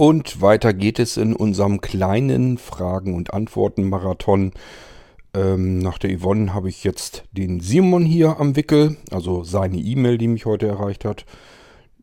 [0.00, 4.52] Und weiter geht es in unserem kleinen Fragen- und Antworten-Marathon.
[5.34, 10.16] Ähm, nach der Yvonne habe ich jetzt den Simon hier am Wickel, also seine E-Mail,
[10.16, 11.26] die mich heute erreicht hat.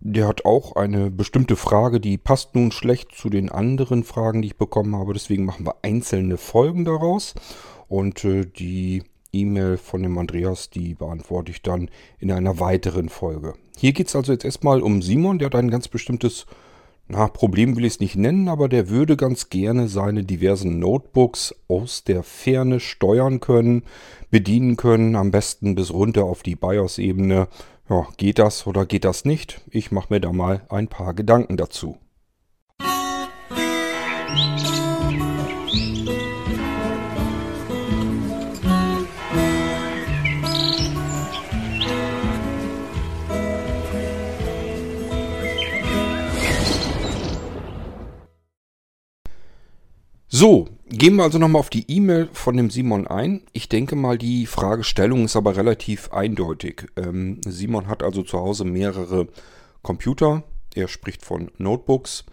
[0.02, 4.50] Der hat auch eine bestimmte Frage, die passt nun schlecht zu den anderen Fragen, die
[4.50, 5.14] ich bekommen habe.
[5.14, 7.34] Deswegen machen wir einzelne Folgen daraus.
[7.88, 11.90] Und äh, die E-Mail von dem Andreas, die beantworte ich dann
[12.20, 13.54] in einer weiteren Folge.
[13.78, 16.46] Hier geht es also jetzt erstmal um Simon, der hat ein ganz bestimmtes
[17.08, 21.54] na, Problem will ich es nicht nennen, aber der würde ganz gerne seine diversen Notebooks
[21.68, 23.84] aus der Ferne steuern können,
[24.32, 27.48] bedienen können, am besten bis runter auf die BIOS-Ebene.
[27.90, 29.62] Ja, geht das oder geht das nicht?
[29.70, 31.98] Ich mache mir da mal ein paar Gedanken dazu.
[50.38, 53.44] So, gehen wir also nochmal auf die E-Mail von dem Simon ein.
[53.54, 56.88] Ich denke mal, die Fragestellung ist aber relativ eindeutig.
[56.98, 59.30] Ähm, Simon hat also zu Hause mehrere
[59.82, 60.44] Computer.
[60.74, 62.26] Er spricht von Notebooks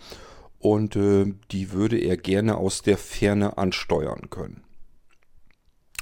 [0.59, 4.65] und äh, die würde er gerne aus der Ferne ansteuern können.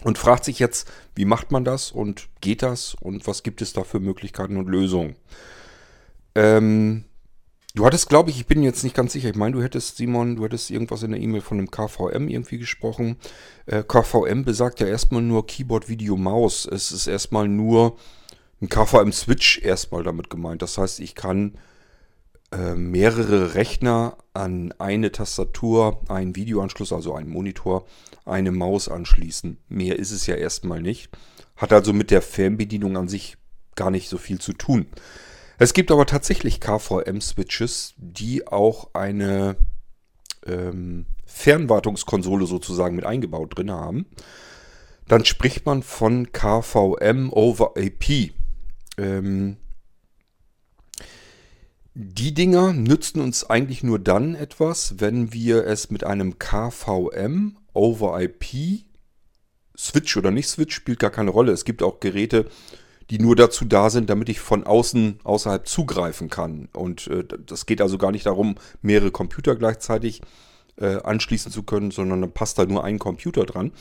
[0.03, 3.75] Und fragt sich jetzt, wie macht man das und geht das und was gibt es
[3.75, 5.17] da für Möglichkeiten und Lösungen?
[6.34, 7.05] Ähm,
[7.75, 9.31] Du hattest, glaube ich, ich bin jetzt nicht ganz sicher.
[9.31, 12.59] Ich meine, du hättest, Simon, du hättest irgendwas in der E-Mail von dem KVM irgendwie
[12.59, 13.17] gesprochen.
[13.67, 16.67] Äh, KVM besagt ja erstmal nur Keyboard, Video, Maus.
[16.67, 17.97] Es ist erstmal nur
[18.61, 20.62] ein KVM-Switch erstmal damit gemeint.
[20.62, 21.59] Das heißt, ich kann
[22.51, 27.87] äh, mehrere Rechner an eine Tastatur, einen Videoanschluss, also einen Monitor,
[28.25, 29.59] eine Maus anschließen.
[29.69, 31.11] Mehr ist es ja erstmal nicht.
[31.57, 33.37] Hat also mit der Fernbedienung an sich
[33.77, 34.87] gar nicht so viel zu tun.
[35.61, 39.56] Es gibt aber tatsächlich KVM-Switches, die auch eine
[40.47, 44.06] ähm, Fernwartungskonsole sozusagen mit eingebaut drin haben.
[45.06, 48.31] Dann spricht man von KVM over AP.
[48.97, 49.59] Ähm,
[51.93, 58.19] die Dinger nützen uns eigentlich nur dann etwas, wenn wir es mit einem KVM over
[58.19, 58.87] IP
[59.76, 61.53] Switch oder nicht Switch spielt gar keine Rolle.
[61.53, 62.49] Es gibt auch Geräte,
[63.10, 66.69] die nur dazu da sind, damit ich von außen, außerhalb zugreifen kann.
[66.72, 70.22] Und äh, das geht also gar nicht darum, mehrere Computer gleichzeitig
[70.76, 73.72] äh, anschließen zu können, sondern dann passt da nur ein Computer dran.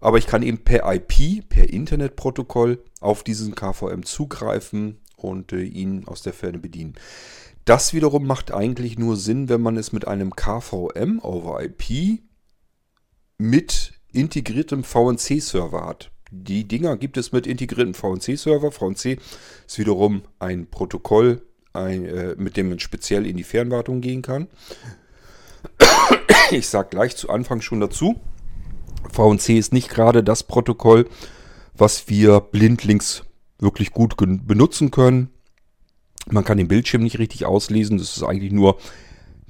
[0.00, 6.06] Aber ich kann eben per IP, per Internetprotokoll auf diesen KVM zugreifen und äh, ihn
[6.06, 6.94] aus der Ferne bedienen.
[7.64, 12.20] Das wiederum macht eigentlich nur Sinn, wenn man es mit einem KVM over IP
[13.38, 16.10] mit integriertem VNC-Server hat.
[16.30, 18.72] Die Dinger gibt es mit integrierten VNC-Server.
[18.72, 19.18] VNC
[19.66, 21.42] ist wiederum ein Protokoll,
[21.72, 24.48] ein, äh, mit dem man speziell in die Fernwartung gehen kann.
[26.52, 28.20] Ich sage gleich zu Anfang schon dazu,
[29.10, 31.08] VNC ist nicht gerade das Protokoll,
[31.74, 33.24] was wir blindlings
[33.58, 35.30] wirklich gut benutzen können.
[36.30, 37.98] Man kann den Bildschirm nicht richtig auslesen.
[37.98, 38.78] Das ist eigentlich nur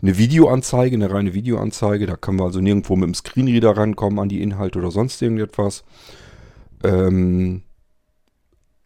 [0.00, 2.06] eine Videoanzeige, eine reine Videoanzeige.
[2.06, 5.84] Da können wir also nirgendwo mit dem Screenreader rankommen an die Inhalte oder sonst irgendetwas.
[6.82, 7.62] Ähm,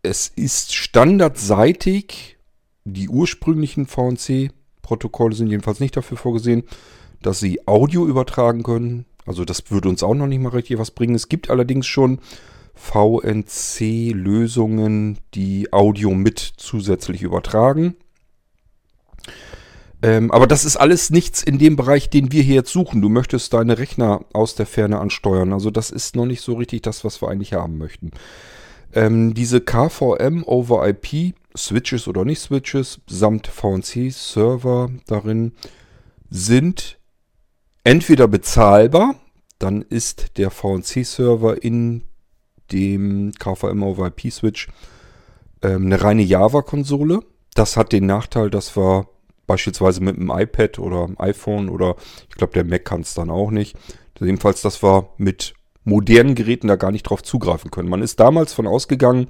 [0.03, 2.37] es ist standardseitig,
[2.85, 6.63] die ursprünglichen VNC-Protokolle sind jedenfalls nicht dafür vorgesehen,
[7.23, 9.07] dass sie Audio übertragen können.
[9.27, 11.15] Also das würde uns auch noch nicht mal richtig was bringen.
[11.15, 12.21] Es gibt allerdings schon
[12.75, 17.95] VNC-Lösungen, die Audio mit zusätzlich übertragen.
[20.03, 23.03] Ähm, aber das ist alles nichts in dem Bereich, den wir hier jetzt suchen.
[23.03, 25.53] Du möchtest deine Rechner aus der Ferne ansteuern.
[25.53, 28.13] Also das ist noch nicht so richtig das, was wir eigentlich haben möchten.
[28.95, 35.53] Ähm, diese KVM over IP, Switches oder nicht Switches, samt VNC-Server darin,
[36.31, 36.99] sind
[37.85, 39.17] entweder bezahlbar,
[39.59, 42.03] dann ist der VNC-Server in
[42.73, 44.69] dem KVM over IP Switch
[45.63, 47.21] ähm, eine reine Java-Konsole.
[47.55, 49.09] Das hat den Nachteil, dass wir
[49.51, 51.97] Beispielsweise mit einem iPad oder iPhone oder
[52.29, 53.77] ich glaube, der Mac kann es dann auch nicht.
[54.21, 57.89] Jedenfalls, dass wir mit modernen Geräten da gar nicht drauf zugreifen können.
[57.89, 59.27] Man ist damals von ausgegangen,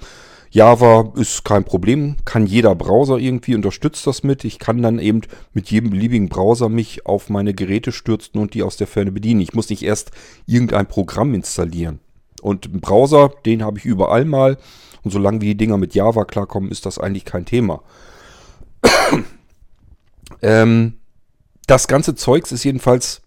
[0.51, 4.45] Java ist kein Problem, kann jeder Browser irgendwie unterstützt das mit.
[4.45, 5.23] Ich kann dann eben
[5.55, 9.41] mit jedem beliebigen Browser mich auf meine Geräte stürzen und die aus der Ferne bedienen.
[9.41, 10.11] Ich muss nicht erst
[10.45, 12.01] irgendein Programm installieren.
[12.43, 14.59] Und einen Browser, den habe ich überall mal.
[15.03, 17.83] Und solange wie die Dinger mit Java klarkommen, ist das eigentlich kein Thema.
[20.43, 21.01] Ähm,
[21.67, 23.23] das ganze Zeugs ist jedenfalls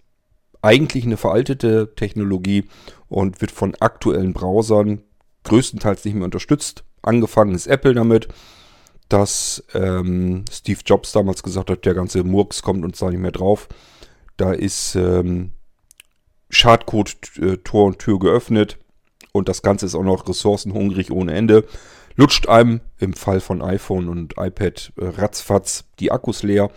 [0.61, 2.65] eigentlich eine veraltete Technologie
[3.09, 5.03] und wird von aktuellen Browsern
[5.43, 6.83] größtenteils nicht mehr unterstützt.
[7.01, 8.29] Angefangen ist Apple damit,
[9.09, 13.31] dass ähm, Steve Jobs damals gesagt hat, der ganze Murks kommt uns da nicht mehr
[13.31, 13.67] drauf.
[14.37, 15.51] Da ist ähm,
[16.49, 18.79] Schadcode äh, Tor und Tür geöffnet
[19.31, 21.65] und das Ganze ist auch noch ressourcenhungrig ohne Ende.
[22.15, 26.69] Lutscht einem im Fall von iPhone und iPad äh, ratzfatz die Akkus leer.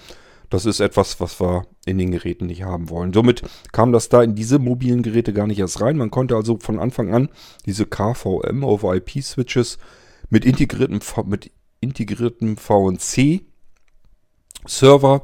[0.49, 3.13] Das ist etwas, was wir in den Geräten nicht haben wollen.
[3.13, 3.43] Somit
[3.73, 5.97] kam das da in diese mobilen Geräte gar nicht erst rein.
[5.97, 7.29] Man konnte also von Anfang an
[7.67, 9.79] diese KVM over IP Switches
[10.31, 11.51] mit integriertem, mit
[11.81, 13.43] integriertem VNC
[14.67, 15.23] Server,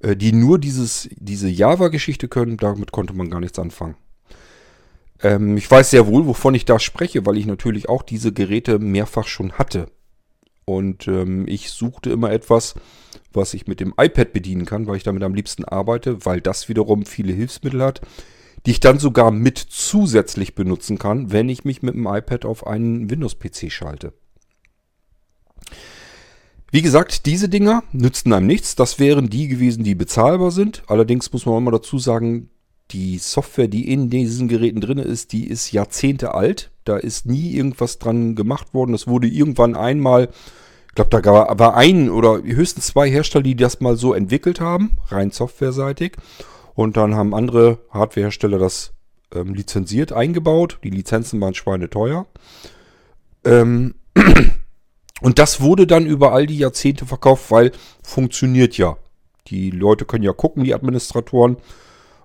[0.00, 3.96] äh, die nur dieses, diese Java-Geschichte können, damit konnte man gar nichts anfangen.
[5.24, 8.78] Ähm, ich weiß sehr wohl, wovon ich da spreche, weil ich natürlich auch diese Geräte
[8.78, 9.86] mehrfach schon hatte.
[10.66, 12.74] Und ähm, ich suchte immer etwas,
[13.32, 16.68] was ich mit dem iPad bedienen kann, weil ich damit am liebsten arbeite, weil das
[16.68, 18.00] wiederum viele Hilfsmittel hat,
[18.64, 22.66] die ich dann sogar mit zusätzlich benutzen kann, wenn ich mich mit dem iPad auf
[22.66, 24.12] einen Windows-PC schalte.
[26.70, 28.74] Wie gesagt, diese Dinger nützten einem nichts.
[28.74, 30.82] Das wären die gewesen, die bezahlbar sind.
[30.86, 32.50] Allerdings muss man auch immer dazu sagen,
[32.90, 36.70] die Software, die in diesen Geräten drin ist, die ist Jahrzehnte alt.
[36.84, 38.92] Da ist nie irgendwas dran gemacht worden.
[38.92, 40.28] Das wurde irgendwann einmal,
[40.88, 44.98] ich glaube, da war ein oder höchstens zwei Hersteller, die das mal so entwickelt haben,
[45.08, 46.12] rein softwareseitig.
[46.74, 48.92] Und dann haben andere Hardwarehersteller das
[49.34, 50.78] ähm, lizenziert eingebaut.
[50.84, 52.26] Die Lizenzen waren schweineteuer.
[53.44, 53.94] Ähm,
[55.20, 57.72] und das wurde dann über all die Jahrzehnte verkauft, weil
[58.02, 58.96] funktioniert ja.
[59.48, 61.56] Die Leute können ja gucken, die Administratoren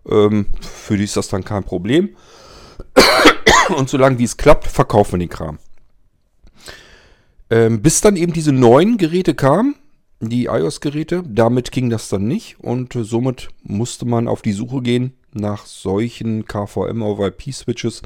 [0.09, 2.15] ähm, für die ist das dann kein Problem.
[3.75, 5.59] Und solange wie es klappt, verkaufen wir den Kram.
[7.49, 9.75] Ähm, bis dann eben diese neuen Geräte kamen,
[10.19, 14.81] die iOS-Geräte, damit ging das dann nicht und äh, somit musste man auf die Suche
[14.81, 18.01] gehen nach solchen KVM over IP-Switches,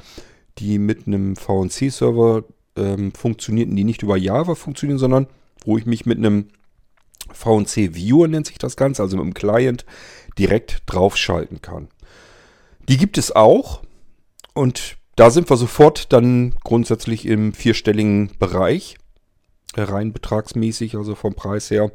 [0.59, 2.43] die mit einem VNC-Server
[2.75, 5.27] ähm, funktionierten, die nicht über Java funktionieren, sondern
[5.65, 6.47] wo ich mich mit einem
[7.33, 9.85] VNC-Viewer nennt sich das Ganze, also mit einem Client,
[10.37, 11.89] direkt draufschalten kann.
[12.89, 13.81] Die gibt es auch
[14.53, 18.97] und da sind wir sofort dann grundsätzlich im vierstelligen Bereich,
[19.75, 21.91] äh, rein betragsmäßig, also vom Preis her.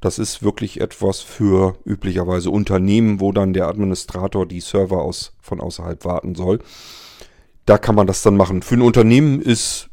[0.00, 5.60] Das ist wirklich etwas für üblicherweise Unternehmen, wo dann der Administrator die Server aus, von
[5.60, 6.60] außerhalb warten soll.
[7.64, 8.62] Da kann man das dann machen.
[8.62, 9.88] Für ein Unternehmen ist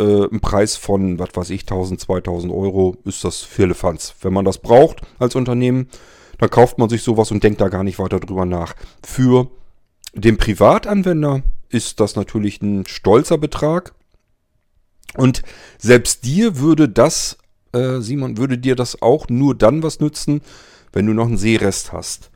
[0.00, 4.14] äh, ein Preis von, was weiß ich, 1000, 2000 Euro, ist das Firlefanz.
[4.22, 5.88] Wenn man das braucht als Unternehmen,
[6.38, 8.74] dann kauft man sich sowas und denkt da gar nicht weiter drüber nach.
[9.04, 9.50] Für
[10.14, 13.94] den Privatanwender ist das natürlich ein stolzer Betrag.
[15.16, 15.42] Und
[15.78, 17.36] selbst dir würde das,
[17.72, 20.40] äh, Simon, würde dir das auch nur dann was nützen,
[20.92, 22.30] wenn du noch einen Seerest hast.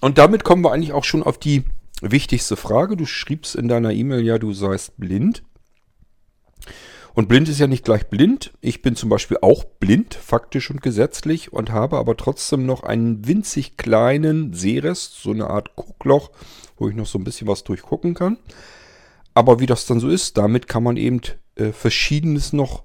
[0.00, 1.64] Und damit kommen wir eigentlich auch schon auf die
[2.00, 2.96] wichtigste Frage.
[2.96, 5.42] Du schriebst in deiner E-Mail ja, du seist blind.
[7.14, 8.52] Und blind ist ja nicht gleich blind.
[8.60, 13.26] Ich bin zum Beispiel auch blind, faktisch und gesetzlich, und habe aber trotzdem noch einen
[13.26, 16.32] winzig kleinen Sehrest, so eine Art Guckloch,
[16.76, 18.38] wo ich noch so ein bisschen was durchgucken kann.
[19.32, 21.20] Aber wie das dann so ist, damit kann man eben
[21.54, 22.82] äh, verschiedenes noch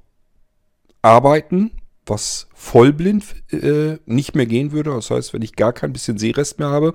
[1.01, 1.71] arbeiten,
[2.05, 4.91] was vollblind äh, nicht mehr gehen würde.
[4.91, 6.93] Das heißt, wenn ich gar kein bisschen Sehrest mehr habe,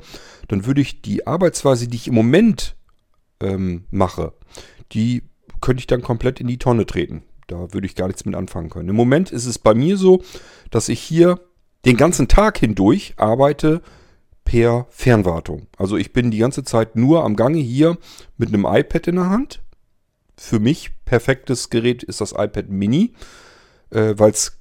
[0.48, 2.76] dann würde ich die Arbeitsweise, die ich im Moment
[3.40, 4.34] ähm, mache,
[4.92, 5.22] die
[5.64, 7.22] könnte ich dann komplett in die Tonne treten.
[7.46, 8.90] Da würde ich gar nichts mit anfangen können.
[8.90, 10.22] Im Moment ist es bei mir so,
[10.70, 11.40] dass ich hier
[11.86, 13.80] den ganzen Tag hindurch arbeite
[14.44, 15.66] per Fernwartung.
[15.78, 17.96] Also ich bin die ganze Zeit nur am Gange hier
[18.36, 19.62] mit einem iPad in der Hand.
[20.36, 23.14] Für mich perfektes Gerät ist das iPad Mini,
[23.88, 24.60] äh, weil es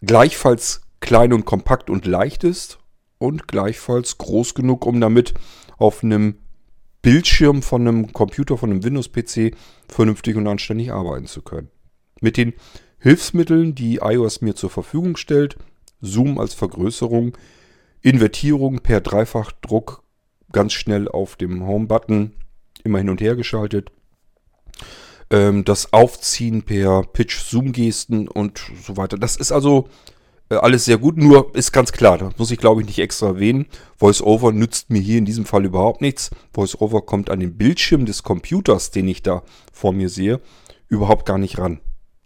[0.00, 2.78] gleichfalls klein und kompakt und leicht ist
[3.18, 5.34] und gleichfalls groß genug, um damit
[5.76, 6.38] auf einem
[7.06, 9.54] Bildschirm von einem Computer, von einem Windows-PC
[9.88, 11.70] vernünftig und anständig arbeiten zu können.
[12.20, 12.52] Mit den
[12.98, 15.56] Hilfsmitteln, die iOS mir zur Verfügung stellt,
[16.00, 17.38] Zoom als Vergrößerung,
[18.02, 20.02] Invertierung per Dreifachdruck
[20.50, 22.32] ganz schnell auf dem Home-Button
[22.82, 23.92] immer hin und her geschaltet,
[25.30, 29.16] ähm, das Aufziehen per Pitch-Zoom-Gesten und so weiter.
[29.16, 29.88] Das ist also
[30.48, 33.66] alles sehr gut, nur ist ganz klar, da muss ich glaube ich nicht extra erwähnen.
[33.98, 36.30] VoiceOver nützt mir hier in diesem Fall überhaupt nichts.
[36.52, 40.40] VoiceOver kommt an den Bildschirm des Computers, den ich da vor mir sehe,
[40.88, 41.80] überhaupt gar nicht ran.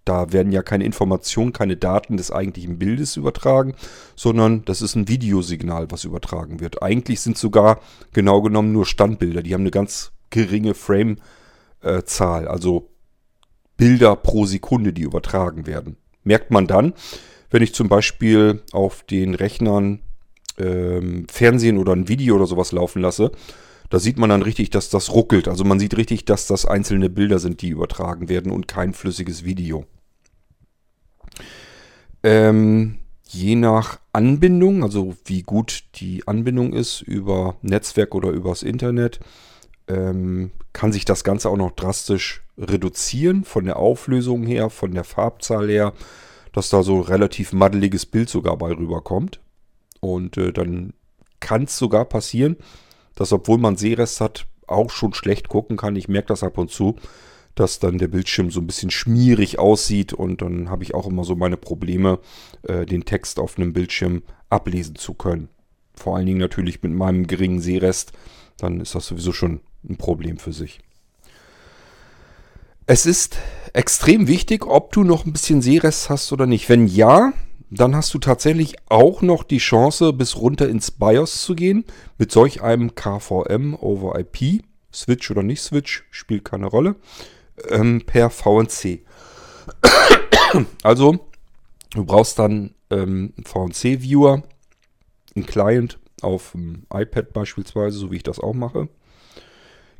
[0.05, 3.75] Da werden ja keine Informationen, keine Daten des eigentlichen Bildes übertragen,
[4.17, 6.83] sondern das ist ein Videosignal, was übertragen wird.
[6.83, 7.81] Eigentlich sind sogar
[8.13, 9.43] genau genommen nur Standbilder.
[9.43, 12.91] Die haben eine ganz geringe Frame-Zahl, also
[13.77, 15.97] Bilder pro Sekunde, die übertragen werden.
[16.25, 16.95] Merkt man dann,
[17.51, 20.01] wenn ich zum Beispiel auf den Rechnern
[20.59, 23.33] ähm, Fernsehen oder ein Video oder sowas laufen lasse,
[23.91, 25.49] da sieht man dann richtig, dass das ruckelt.
[25.49, 29.45] Also man sieht richtig, dass das einzelne Bilder sind, die übertragen werden und kein flüssiges
[29.45, 29.85] Video.
[32.23, 39.19] Ähm, je nach Anbindung, also wie gut die Anbindung ist über Netzwerk oder übers Internet,
[39.89, 45.05] ähm, kann sich das Ganze auch noch drastisch reduzieren von der Auflösung her, von der
[45.05, 45.95] Farbzahl her,
[46.53, 49.41] dass da so ein relativ maddeliges Bild sogar bei rüberkommt.
[50.01, 50.93] Und äh, dann
[51.41, 52.57] kann es sogar passieren,
[53.15, 55.97] dass obwohl man Sehrest hat, auch schon schlecht gucken kann.
[55.97, 56.97] Ich merke das ab und zu,
[57.55, 61.25] dass dann der Bildschirm so ein bisschen schmierig aussieht und dann habe ich auch immer
[61.25, 62.21] so meine Probleme,
[62.63, 65.49] äh, den Text auf einem Bildschirm ablesen zu können.
[65.95, 68.13] Vor allen Dingen natürlich mit meinem geringen Sehrest,
[68.57, 70.81] dann ist das sowieso schon ein Problem für sich.
[72.93, 73.39] Es ist
[73.73, 76.69] extrem wichtig, ob du noch ein bisschen Sehrest hast oder nicht.
[76.69, 77.33] Wenn ja,
[77.71, 81.85] dann hast du tatsächlich auch noch die Chance, bis runter ins BIOS zu gehen
[82.19, 84.65] mit solch einem KVM over IP.
[84.93, 86.97] Switch oder nicht Switch, spielt keine Rolle.
[87.69, 89.03] Ähm, per VNC.
[90.83, 91.21] also,
[91.95, 94.43] du brauchst dann ähm, VNC-Viewer,
[95.37, 98.89] einen Client auf dem iPad beispielsweise, so wie ich das auch mache.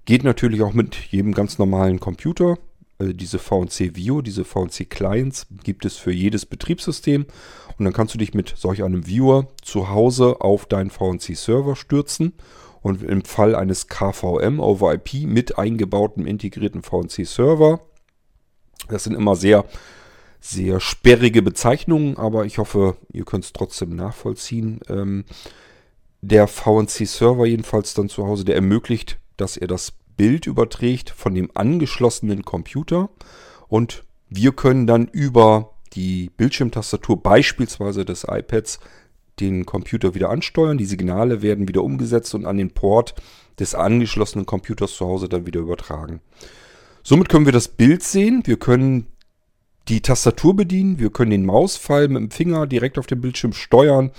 [0.07, 2.59] Geht natürlich auch mit jedem ganz normalen Computer.
[3.01, 7.25] Also diese VNC View, diese VNC Clients gibt es für jedes Betriebssystem.
[7.79, 11.77] Und dann kannst du dich mit solch einem Viewer zu Hause auf deinen VNC Server
[11.77, 12.35] stürzen.
[12.83, 17.81] Und im Fall eines KVM over IP mit eingebautem integrierten VNC Server,
[18.89, 19.65] das sind immer sehr,
[20.41, 24.81] sehr sperrige Bezeichnungen, aber ich hoffe, ihr könnt es trotzdem nachvollziehen.
[24.89, 25.25] Ähm,
[26.21, 31.35] der VNC Server jedenfalls dann zu Hause, der ermöglicht, dass er das Bild überträgt von
[31.35, 33.09] dem angeschlossenen Computer
[33.69, 38.81] und wir können dann über die Bildschirmtastatur beispielsweise des iPads
[39.41, 40.77] den Computer wieder ansteuern.
[40.77, 43.15] Die Signale werden wieder umgesetzt und an den Port
[43.59, 46.21] des angeschlossenen Computers zu Hause dann wieder übertragen.
[47.03, 48.43] Somit können wir das Bild sehen.
[48.45, 49.07] Wir können
[49.89, 50.99] die Tastatur bedienen.
[50.99, 54.11] Wir können den Mauspfeil mit dem Finger direkt auf dem Bildschirm steuern.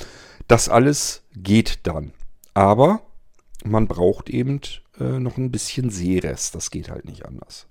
[0.48, 2.12] Das alles geht dann.
[2.56, 3.04] Aber
[3.64, 4.62] man braucht eben
[5.02, 6.56] äh, noch ein bisschen Seerest.
[6.56, 7.68] Das geht halt nicht anders.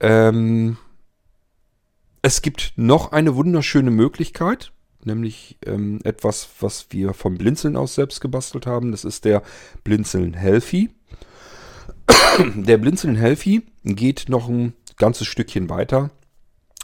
[0.00, 0.76] Ähm,
[2.22, 4.72] es gibt noch eine wunderschöne Möglichkeit,
[5.04, 8.90] nämlich ähm, etwas, was wir vom Blinzeln aus selbst gebastelt haben.
[8.90, 9.42] Das ist der
[9.84, 10.90] Blinzeln Healthy.
[12.54, 16.10] der Blinzeln Healthy geht noch ein ganzes Stückchen weiter.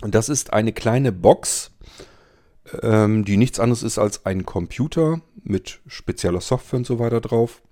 [0.01, 1.71] Und das ist eine kleine Box,
[2.83, 7.63] ähm, die nichts anderes ist als ein Computer mit spezieller Software und so weiter drauf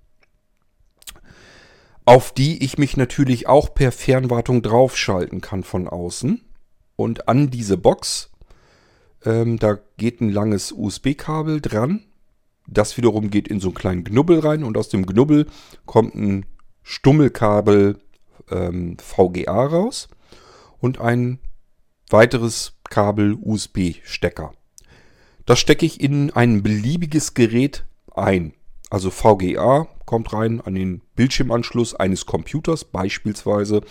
[2.11, 6.41] auf die ich mich natürlich auch per Fernwartung draufschalten kann von außen.
[6.97, 8.31] Und an diese Box,
[9.23, 12.03] ähm, da geht ein langes USB-Kabel dran.
[12.67, 15.47] Das wiederum geht in so einen kleinen Knubbel rein und aus dem Knubbel
[15.85, 16.45] kommt ein
[16.83, 17.97] Stummelkabel
[18.49, 20.09] ähm, VGA raus
[20.79, 21.39] und ein
[22.09, 24.51] weiteres Kabel USB-Stecker.
[25.45, 28.53] Das stecke ich in ein beliebiges Gerät ein.
[28.91, 33.81] Also VGA kommt rein an den Bildschirmanschluss eines Computers beispielsweise.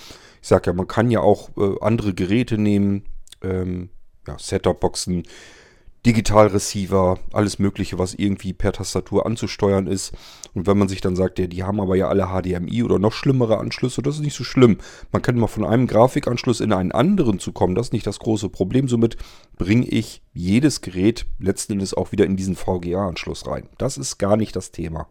[0.43, 3.07] Ich sage ja, man kann ja auch äh, andere Geräte nehmen,
[3.43, 3.89] ähm,
[4.29, 5.23] ja, Setup-Boxen,
[6.07, 10.13] Digitalreceiver, alles Mögliche, was irgendwie per Tastatur anzusteuern ist.
[10.55, 13.13] Und wenn man sich dann sagt, ja, die haben aber ja alle HDMI oder noch
[13.13, 14.79] schlimmere Anschlüsse, das ist nicht so schlimm.
[15.13, 18.19] Man kann mal von einem Grafikanschluss in einen anderen zu kommen, das ist nicht das
[18.19, 18.89] große Problem.
[18.89, 19.19] Somit
[19.59, 23.69] bringe ich jedes Gerät letzten Endes auch wieder in diesen VGA-Anschluss rein.
[23.77, 25.07] Das ist gar nicht das Thema.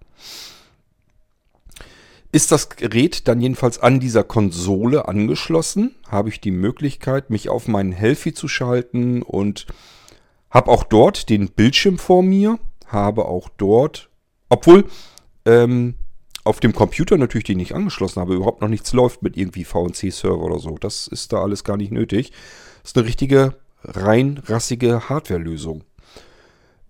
[2.31, 7.67] Ist das Gerät dann jedenfalls an dieser Konsole angeschlossen, habe ich die Möglichkeit, mich auf
[7.67, 9.65] meinen Healthy zu schalten und
[10.51, 14.09] habe auch dort den Bildschirm vor mir, habe auch dort,
[14.49, 14.85] obwohl
[15.45, 15.95] ähm,
[16.43, 20.41] auf dem Computer natürlich den nicht angeschlossen habe, überhaupt noch nichts läuft mit irgendwie VNC-Server
[20.41, 20.77] oder so.
[20.77, 22.31] Das ist da alles gar nicht nötig.
[22.81, 25.83] Das ist eine richtige, rein rassige Hardware-Lösung.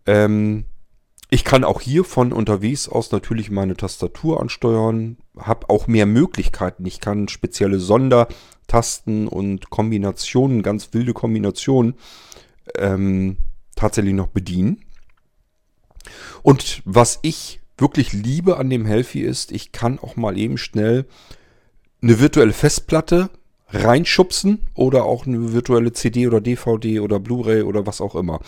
[0.05, 0.65] Ähm,
[1.31, 6.85] ich kann auch hier von unterwegs aus natürlich meine Tastatur ansteuern, habe auch mehr Möglichkeiten.
[6.85, 11.95] Ich kann spezielle Sondertasten und Kombinationen, ganz wilde Kombinationen
[12.77, 13.37] ähm,
[13.79, 14.83] tatsächlich noch bedienen.
[16.43, 21.05] Und was ich wirklich liebe an dem Healthy ist, ich kann auch mal eben schnell
[22.01, 23.29] eine virtuelle Festplatte
[23.71, 28.39] reinschubsen oder auch eine virtuelle CD oder DVD oder Blu-ray oder was auch immer.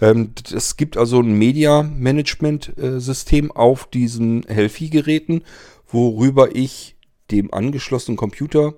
[0.00, 5.42] Ähm, es gibt also ein Media-Management-System auf diesen Healthy-Geräten,
[5.88, 6.94] worüber ich
[7.30, 8.74] dem angeschlossenen Computer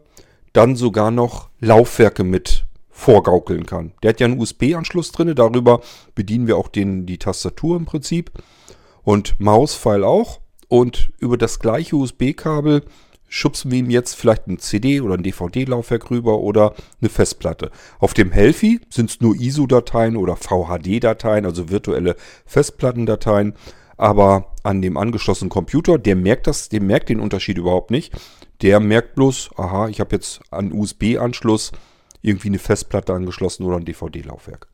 [0.52, 2.64] dann sogar noch Laufwerke mit
[3.00, 3.92] vorgaukeln kann.
[4.02, 5.80] Der hat ja einen USB-Anschluss drin, darüber
[6.14, 8.30] bedienen wir auch den, die Tastatur im Prinzip
[9.02, 10.40] und Mauspfeil auch.
[10.68, 12.82] Und über das gleiche USB-Kabel
[13.26, 17.70] schubsen wir ihm jetzt vielleicht ein CD oder ein DVD-Laufwerk rüber oder eine Festplatte.
[17.98, 23.54] Auf dem Healthy sind es nur ISO-Dateien oder VHD-Dateien, also virtuelle Festplattendateien.
[23.96, 28.12] Aber an dem angeschlossenen Computer, der merkt das, der merkt den Unterschied überhaupt nicht.
[28.62, 31.72] Der merkt bloß, aha, ich habe jetzt einen USB-Anschluss
[32.22, 34.68] irgendwie eine Festplatte angeschlossen oder ein DVD-Laufwerk.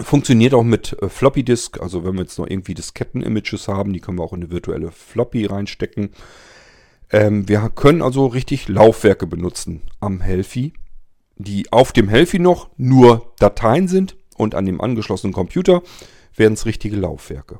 [0.00, 4.00] Funktioniert auch mit äh, Floppy Disk, also wenn wir jetzt noch irgendwie Disketten-Images haben, die
[4.00, 6.10] können wir auch in eine virtuelle Floppy reinstecken.
[7.10, 10.74] Ähm, wir können also richtig Laufwerke benutzen am Healthy,
[11.36, 15.82] die auf dem Healthy noch nur Dateien sind und an dem angeschlossenen Computer
[16.36, 17.58] werden es richtige Laufwerke.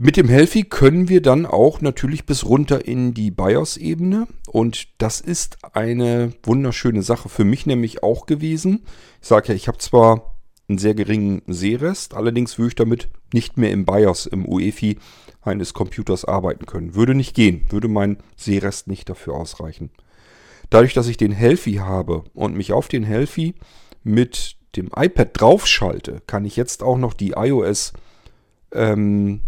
[0.00, 5.20] Mit dem Healthy können wir dann auch natürlich bis runter in die BIOS-Ebene und das
[5.20, 8.84] ist eine wunderschöne Sache für mich nämlich auch gewesen.
[9.20, 10.36] Ich sage ja, ich habe zwar
[10.68, 14.98] einen sehr geringen Sehrest, allerdings würde ich damit nicht mehr im BIOS, im UEFI
[15.42, 16.94] eines Computers arbeiten können.
[16.94, 19.90] Würde nicht gehen, würde mein Sehrest nicht dafür ausreichen.
[20.70, 23.56] Dadurch, dass ich den Healthy habe und mich auf den Healthy
[24.04, 27.94] mit dem iPad draufschalte, kann ich jetzt auch noch die iOS
[28.70, 29.40] ähm,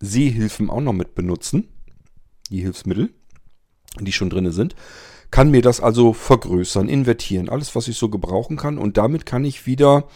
[0.00, 1.68] Sehhilfen auch noch mit benutzen.
[2.50, 3.10] Die Hilfsmittel,
[4.00, 4.76] die schon drin sind.
[5.30, 8.78] Kann mir das also vergrößern, invertieren, alles, was ich so gebrauchen kann.
[8.78, 10.06] Und damit kann ich wieder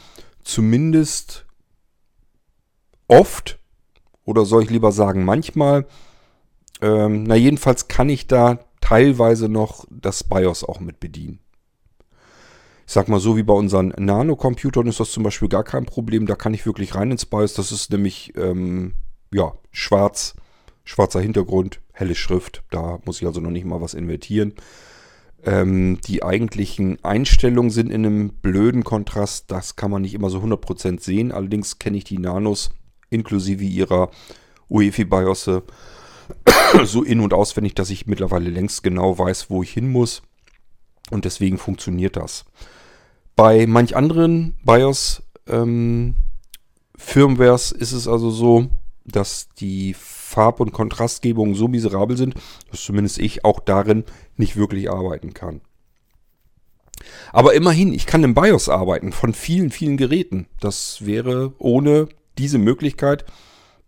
[0.44, 1.46] zumindest
[3.08, 3.58] oft
[4.24, 5.86] oder soll ich lieber sagen, manchmal,
[6.80, 11.40] ähm, na jedenfalls kann ich da teilweise noch das BIOS auch mit bedienen.
[12.86, 16.26] Ich sag mal so, wie bei unseren Nano-Computern ist das zum Beispiel gar kein Problem.
[16.26, 17.54] Da kann ich wirklich rein ins BIOS.
[17.54, 18.94] Das ist nämlich, ähm,
[19.32, 20.34] ja, schwarz,
[20.84, 22.62] schwarzer Hintergrund, helle Schrift.
[22.70, 24.54] Da muss ich also noch nicht mal was invertieren.
[25.44, 29.50] Ähm, die eigentlichen Einstellungen sind in einem blöden Kontrast.
[29.50, 31.32] Das kann man nicht immer so 100% sehen.
[31.32, 32.70] Allerdings kenne ich die Nanos
[33.08, 34.10] inklusive ihrer
[34.68, 35.62] UEFI-BIOSe
[36.84, 40.22] so in- und auswendig, dass ich mittlerweile längst genau weiß, wo ich hin muss.
[41.10, 42.44] Und deswegen funktioniert das.
[43.34, 46.14] Bei manch anderen BIOS ähm,
[46.94, 48.66] ist es also so,
[49.12, 52.34] dass die Farb- und Kontrastgebungen so miserabel sind,
[52.70, 54.04] dass zumindest ich auch darin
[54.36, 55.60] nicht wirklich arbeiten kann.
[57.32, 60.46] Aber immerhin, ich kann im BIOS arbeiten von vielen, vielen Geräten.
[60.60, 63.24] Das wäre ohne diese Möglichkeit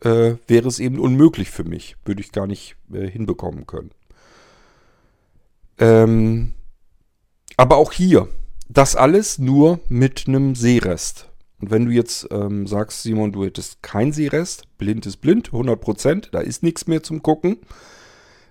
[0.05, 1.97] äh, wäre es eben unmöglich für mich.
[2.05, 3.91] Würde ich gar nicht äh, hinbekommen können.
[5.79, 6.55] Ähm,
[7.57, 8.29] aber auch hier,
[8.69, 11.29] das alles nur mit einem Sehrest.
[11.63, 16.31] Und wenn du jetzt ähm, sagst, Simon, du hättest kein Sehrest, blind ist blind, 100%,
[16.33, 17.59] da ist nichts mehr zum Gucken,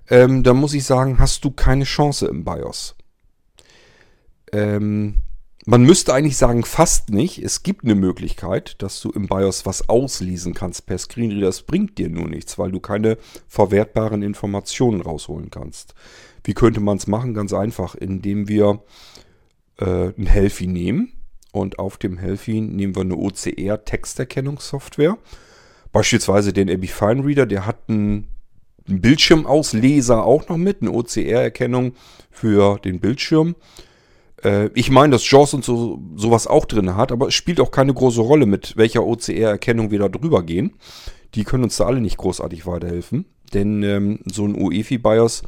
[0.09, 2.95] ähm, dann muss ich sagen, hast du keine Chance im BIOS.
[4.53, 5.15] Ähm,
[5.65, 7.37] man müsste eigentlich sagen, fast nicht.
[7.43, 11.47] Es gibt eine Möglichkeit, dass du im BIOS was auslesen kannst per Screenreader.
[11.47, 13.17] Das bringt dir nur nichts, weil du keine
[13.49, 15.95] verwertbaren Informationen rausholen kannst.
[16.45, 17.33] Wie könnte man es machen?
[17.33, 18.81] Ganz einfach, indem wir
[19.79, 21.11] äh, ein Healthy nehmen
[21.51, 25.17] und auf dem Healthy nehmen wir eine OCR-Texterkennungssoftware.
[25.91, 28.27] Beispielsweise den Epifine Reader, der hat einen,
[28.87, 31.93] einen Bildschirmausleser auch noch mit, eine OCR-Erkennung
[32.29, 33.55] für den Bildschirm.
[34.43, 37.71] Äh, ich meine, dass JAWS und so, sowas auch drin hat, aber es spielt auch
[37.71, 40.75] keine große Rolle, mit welcher OCR-Erkennung wir da drüber gehen.
[41.35, 45.43] Die können uns da alle nicht großartig weiterhelfen, denn ähm, so ein UEFI-BIOS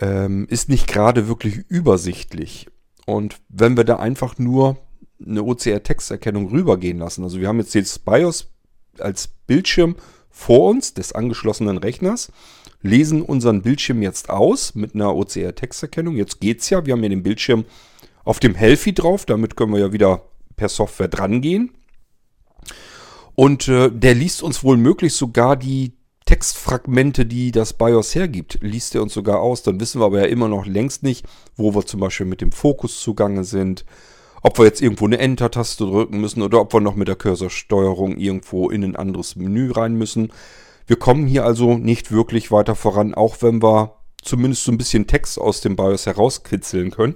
[0.00, 2.68] ähm, ist nicht gerade wirklich übersichtlich.
[3.06, 4.76] Und wenn wir da einfach nur
[5.24, 8.50] eine OCR-Texterkennung rübergehen lassen, also wir haben jetzt das BIOS
[8.98, 9.96] als Bildschirm
[10.30, 12.30] vor uns des angeschlossenen Rechners
[12.82, 16.16] lesen unseren Bildschirm jetzt aus mit einer OCR-Texterkennung.
[16.16, 16.86] Jetzt geht's ja.
[16.86, 17.64] Wir haben ja den Bildschirm
[18.24, 19.26] auf dem Healthy drauf.
[19.26, 20.22] Damit können wir ja wieder
[20.56, 21.72] per Software drangehen.
[23.34, 25.92] Und äh, der liest uns wohl möglich sogar die
[26.24, 29.62] Textfragmente, die das BIOS hergibt, liest er uns sogar aus.
[29.62, 31.24] Dann wissen wir aber ja immer noch längst nicht,
[31.56, 33.84] wo wir zum Beispiel mit dem Fokus zugange sind.
[34.42, 38.16] Ob wir jetzt irgendwo eine Enter-Taste drücken müssen oder ob wir noch mit der Cursorsteuerung
[38.16, 40.32] irgendwo in ein anderes Menü rein müssen.
[40.86, 45.06] Wir kommen hier also nicht wirklich weiter voran, auch wenn wir zumindest so ein bisschen
[45.06, 47.14] Text aus dem BIOS herauskitzeln können.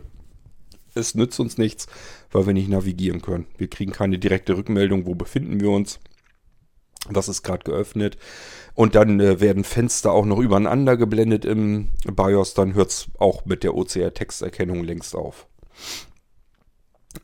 [0.95, 1.87] Es nützt uns nichts,
[2.33, 3.47] weil wir nicht navigieren können.
[3.57, 6.01] Wir kriegen keine direkte Rückmeldung, wo befinden wir uns.
[7.09, 8.17] Was ist gerade geöffnet.
[8.75, 12.55] Und dann äh, werden Fenster auch noch übereinander geblendet im BIOS.
[12.55, 15.49] Dann hört es auch mit der OCR-Texterkennung längst auf.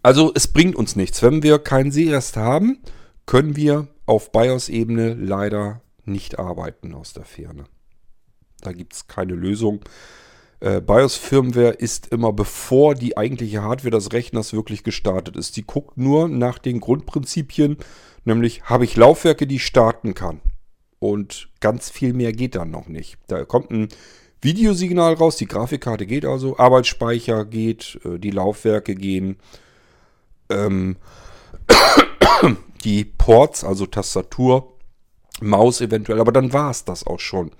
[0.02, 1.22] Also es bringt uns nichts.
[1.22, 2.78] Wenn wir keinen Sehrest haben,
[3.26, 7.64] können wir auf BIOS-Ebene leider nicht arbeiten aus der Ferne.
[8.60, 9.80] Da gibt es keine Lösung.
[10.60, 15.56] Äh, BIOS-Firmware ist immer bevor die eigentliche Hardware des Rechners wirklich gestartet ist.
[15.56, 17.76] Die guckt nur nach den Grundprinzipien,
[18.24, 20.40] nämlich habe ich Laufwerke, die ich starten kann.
[20.98, 23.18] und ganz viel mehr geht dann noch nicht.
[23.28, 23.88] Da kommt ein
[24.40, 29.36] Videosignal raus, die Grafikkarte geht also, Arbeitsspeicher geht, äh, die Laufwerke gehen,
[30.50, 30.96] ähm,
[32.84, 34.74] die Ports, also Tastatur,
[35.40, 37.52] Maus eventuell, aber dann war es das auch schon.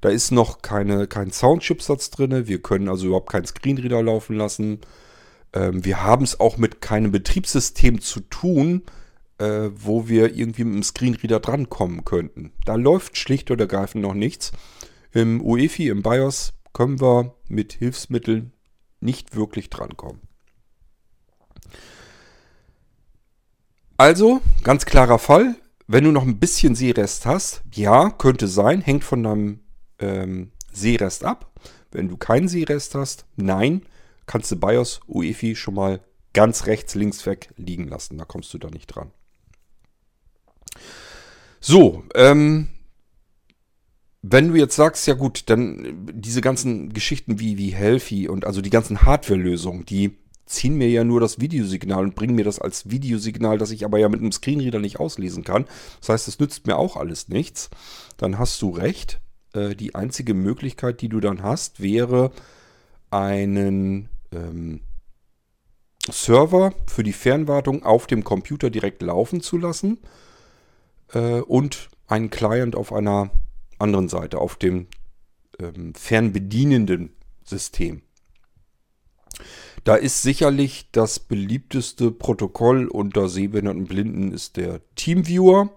[0.00, 4.80] Da ist noch keine, kein Soundchipsatz drin, wir können also überhaupt keinen Screenreader laufen lassen.
[5.52, 8.82] Ähm, wir haben es auch mit keinem Betriebssystem zu tun,
[9.38, 12.52] äh, wo wir irgendwie mit dem Screenreader drankommen könnten.
[12.64, 14.52] Da läuft schlicht und ergreifend noch nichts.
[15.12, 18.52] Im UEFI, im BIOS, können wir mit Hilfsmitteln
[19.00, 20.20] nicht wirklich drankommen.
[23.98, 25.56] Also, ganz klarer Fall,
[25.86, 29.60] wenn du noch ein bisschen Seerest hast, ja, könnte sein, hängt von deinem
[29.98, 31.50] ähm, Seerest ab.
[31.92, 33.82] Wenn du keinen Seerest hast, nein,
[34.26, 36.00] kannst du BIOS, UEFI schon mal
[36.34, 38.18] ganz rechts, links weg liegen lassen.
[38.18, 39.12] Da kommst du da nicht dran.
[41.60, 42.68] So, ähm,
[44.20, 48.60] wenn du jetzt sagst, ja gut, dann diese ganzen Geschichten wie, wie Healthy und also
[48.60, 52.88] die ganzen Hardware-Lösungen, die ziehen mir ja nur das Videosignal und bringen mir das als
[52.88, 55.66] Videosignal, das ich aber ja mit einem Screenreader nicht auslesen kann.
[56.00, 57.68] Das heißt, es nützt mir auch alles nichts.
[58.16, 59.20] Dann hast du recht.
[59.52, 62.30] Äh, die einzige Möglichkeit, die du dann hast, wäre
[63.10, 64.80] einen ähm,
[66.08, 69.98] Server für die Fernwartung auf dem Computer direkt laufen zu lassen
[71.12, 73.30] äh, und einen Client auf einer
[73.78, 74.86] anderen Seite, auf dem
[75.58, 77.12] ähm, fernbedienenden
[77.44, 78.02] System.
[79.86, 85.70] Da ist sicherlich das beliebteste Protokoll unter Sehbehinderten und Blinden ist der Teamviewer.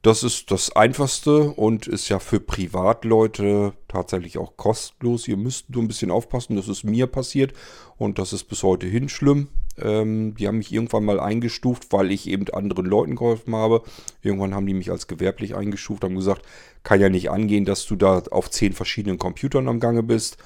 [0.00, 5.28] Das ist das einfachste und ist ja für Privatleute tatsächlich auch kostenlos.
[5.28, 7.52] Ihr müsst nur ein bisschen aufpassen, das ist mir passiert
[7.98, 9.48] und das ist bis heute hin schlimm.
[9.78, 13.82] Ähm, die haben mich irgendwann mal eingestuft, weil ich eben anderen Leuten geholfen habe.
[14.22, 16.46] Irgendwann haben die mich als gewerblich eingestuft, haben gesagt,
[16.84, 20.38] kann ja nicht angehen, dass du da auf zehn verschiedenen Computern am Gange bist.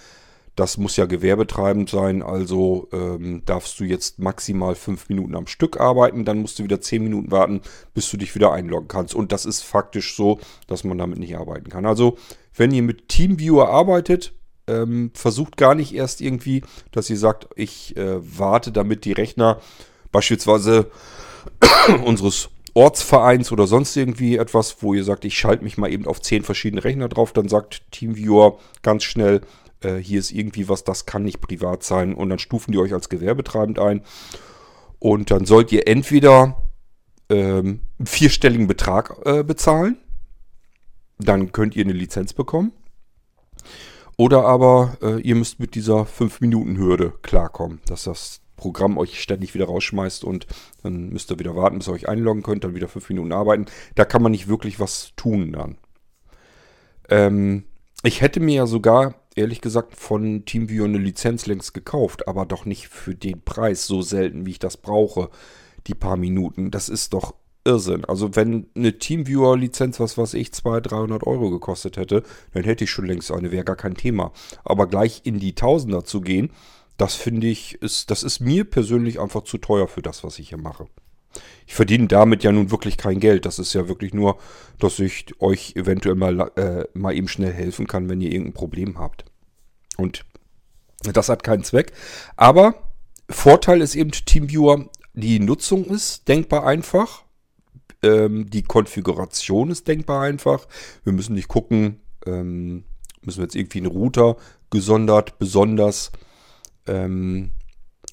[0.56, 5.80] Das muss ja gewerbetreibend sein, also ähm, darfst du jetzt maximal fünf Minuten am Stück
[5.80, 7.60] arbeiten, dann musst du wieder zehn Minuten warten,
[7.92, 9.14] bis du dich wieder einloggen kannst.
[9.14, 10.38] Und das ist faktisch so,
[10.68, 11.86] dass man damit nicht arbeiten kann.
[11.86, 12.16] Also,
[12.54, 14.32] wenn ihr mit TeamViewer arbeitet,
[14.66, 16.62] ähm, versucht gar nicht erst irgendwie,
[16.92, 19.60] dass ihr sagt, ich äh, warte, damit die Rechner
[20.12, 20.90] beispielsweise
[22.04, 26.20] unseres Ortsvereins oder sonst irgendwie etwas, wo ihr sagt, ich schalte mich mal eben auf
[26.20, 29.42] zehn verschiedene Rechner drauf, dann sagt TeamViewer ganz schnell,
[29.84, 32.92] äh, hier ist irgendwie was, das kann nicht privat sein und dann stufen die euch
[32.92, 34.02] als gewerbetreibend ein
[34.98, 36.56] und dann sollt ihr entweder
[37.28, 39.98] ähm, einen vierstelligen Betrag äh, bezahlen,
[41.18, 42.72] dann könnt ihr eine Lizenz bekommen
[44.16, 49.66] oder aber äh, ihr müsst mit dieser 5-Minuten-Hürde klarkommen, dass das Programm euch ständig wieder
[49.66, 50.46] rausschmeißt und
[50.82, 53.66] dann müsst ihr wieder warten, bis ihr euch einloggen könnt, dann wieder 5 Minuten arbeiten.
[53.96, 55.76] Da kann man nicht wirklich was tun dann.
[57.08, 57.64] Ähm,
[58.04, 62.64] ich hätte mir ja sogar, ehrlich gesagt, von TeamViewer eine Lizenz längst gekauft, aber doch
[62.64, 65.30] nicht für den Preis so selten, wie ich das brauche.
[65.86, 66.70] Die paar Minuten.
[66.70, 68.04] Das ist doch Irrsinn.
[68.04, 72.90] Also wenn eine Teamviewer-Lizenz, was weiß ich, 200, 300 Euro gekostet hätte, dann hätte ich
[72.90, 74.32] schon längst eine, wäre gar kein Thema.
[74.64, 76.50] Aber gleich in die Tausender zu gehen,
[76.96, 80.50] das finde ich, ist, das ist mir persönlich einfach zu teuer für das, was ich
[80.50, 80.86] hier mache.
[81.66, 83.46] Ich verdiene damit ja nun wirklich kein Geld.
[83.46, 84.38] Das ist ja wirklich nur,
[84.78, 88.98] dass ich euch eventuell mal, äh, mal eben schnell helfen kann, wenn ihr irgendein Problem
[88.98, 89.24] habt.
[89.96, 90.24] Und
[91.02, 91.92] das hat keinen Zweck.
[92.36, 92.74] Aber
[93.30, 97.24] Vorteil ist eben Teamviewer, die Nutzung ist denkbar einfach.
[98.02, 100.66] Ähm, die Konfiguration ist denkbar einfach.
[101.04, 102.84] Wir müssen nicht gucken, ähm,
[103.22, 104.36] müssen wir jetzt irgendwie einen Router
[104.70, 106.12] gesondert, besonders
[106.86, 107.52] ähm,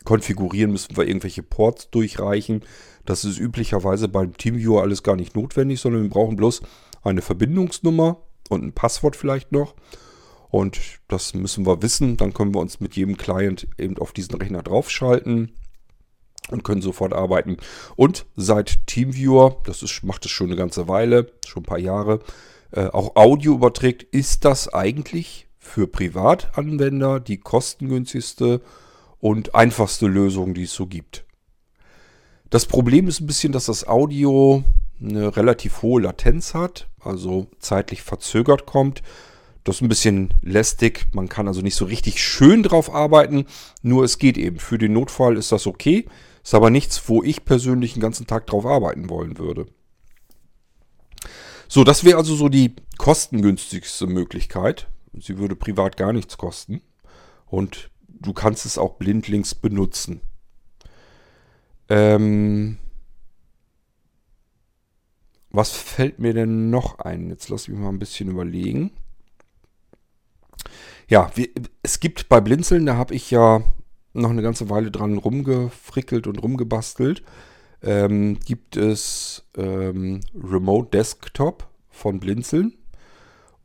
[0.04, 2.64] konfigurieren, müssen wir irgendwelche Ports durchreichen.
[3.06, 6.62] Das ist üblicherweise beim TeamViewer alles gar nicht notwendig, sondern wir brauchen bloß
[7.04, 9.76] eine Verbindungsnummer und ein Passwort vielleicht noch.
[10.50, 12.18] Und das müssen wir wissen.
[12.18, 15.54] Dann können wir uns mit jedem Client eben auf diesen Rechner draufschalten
[16.50, 17.58] und können sofort arbeiten.
[17.96, 22.20] Und seit TeamViewer, das ist, macht es schon eine ganze Weile, schon ein paar Jahre,
[22.72, 28.62] äh, auch Audio überträgt, ist das eigentlich für Privatanwender die kostengünstigste
[29.22, 31.24] und einfachste Lösung, die es so gibt.
[32.50, 34.64] Das Problem ist ein bisschen, dass das Audio
[35.00, 39.02] eine relativ hohe Latenz hat, also zeitlich verzögert kommt.
[39.64, 41.06] Das ist ein bisschen lästig.
[41.14, 43.46] Man kann also nicht so richtig schön drauf arbeiten.
[43.84, 44.58] Nur es geht eben.
[44.58, 46.06] Für den Notfall ist das okay.
[46.44, 49.68] Ist aber nichts, wo ich persönlich den ganzen Tag drauf arbeiten wollen würde.
[51.68, 54.88] So, das wäre also so die kostengünstigste Möglichkeit.
[55.14, 56.82] Sie würde privat gar nichts kosten.
[57.46, 57.91] Und
[58.22, 60.22] du kannst es auch blindlings benutzen.
[61.90, 62.78] Ähm
[65.50, 67.30] was fällt mir denn noch ein?
[67.30, 68.92] Jetzt lass mich mal ein bisschen überlegen.
[71.10, 71.50] Ja, wir,
[71.84, 73.62] es gibt bei Blinzeln, da habe ich ja
[74.14, 77.24] noch eine ganze Weile dran rumgefrickelt und rumgebastelt.
[77.84, 82.78] Ähm, gibt es ähm, Remote Desktop von Blinzeln.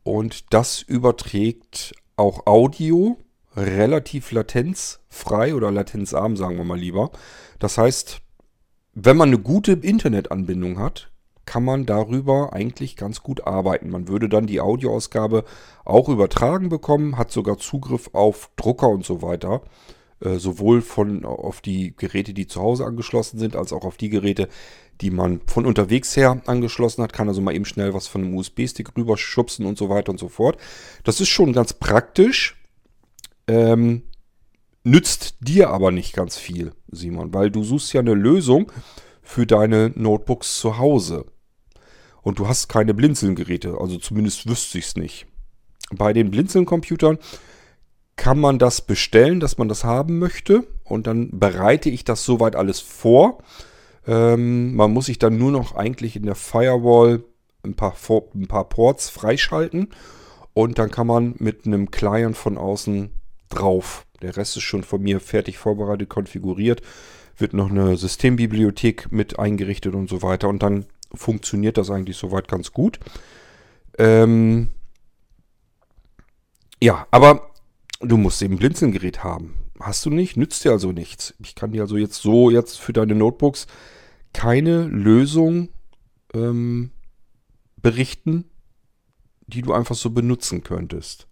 [0.03, 3.17] Und das überträgt auch Audio
[3.57, 7.11] relativ latenzfrei oder latenzarm, sagen wir mal lieber.
[7.59, 8.21] Das heißt,
[8.93, 11.11] wenn man eine gute Internetanbindung hat,
[11.45, 13.89] kann man darüber eigentlich ganz gut arbeiten.
[13.89, 15.45] Man würde dann die Audioausgabe
[15.85, 19.61] auch übertragen bekommen, hat sogar Zugriff auf Drucker und so weiter.
[20.19, 24.09] Äh, sowohl von auf die Geräte, die zu Hause angeschlossen sind, als auch auf die
[24.09, 24.49] Geräte,
[24.99, 27.13] die man von unterwegs her angeschlossen hat.
[27.13, 30.27] Kann also mal eben schnell was von einem USB-Stick rüberschubsen und so weiter und so
[30.27, 30.57] fort.
[31.03, 32.55] Das ist schon ganz praktisch.
[33.47, 34.03] Ähm,
[34.83, 38.71] nützt dir aber nicht ganz viel, Simon, weil du suchst ja eine Lösung
[39.21, 41.25] für deine Notebooks zu Hause.
[42.21, 45.27] Und du hast keine Blinzeln-Geräte, also zumindest wüsste ich es nicht.
[45.91, 47.17] Bei den Blinzeln-Computern
[48.17, 50.67] kann man das bestellen, dass man das haben möchte.
[50.83, 53.37] Und dann bereite ich das soweit alles vor.
[54.05, 57.23] Ähm, man muss sich dann nur noch eigentlich in der Firewall
[57.63, 57.95] ein paar,
[58.35, 59.89] ein paar Ports freischalten.
[60.53, 63.11] Und dann kann man mit einem Client von außen
[63.49, 64.05] drauf.
[64.21, 66.81] Der Rest ist schon von mir fertig vorbereitet, konfiguriert.
[67.37, 70.49] Wird noch eine Systembibliothek mit eingerichtet und so weiter.
[70.49, 72.99] Und dann funktioniert das eigentlich soweit ganz gut.
[73.97, 74.69] Ähm
[76.81, 77.47] ja, aber
[77.99, 79.55] Du musst eben ein Blinzelgerät haben.
[79.79, 81.33] Hast du nicht, nützt dir also nichts.
[81.43, 83.67] Ich kann dir also jetzt so jetzt für deine Notebooks
[84.33, 85.69] keine Lösung
[86.33, 86.91] ähm,
[87.77, 88.45] berichten,
[89.47, 91.27] die du einfach so benutzen könntest.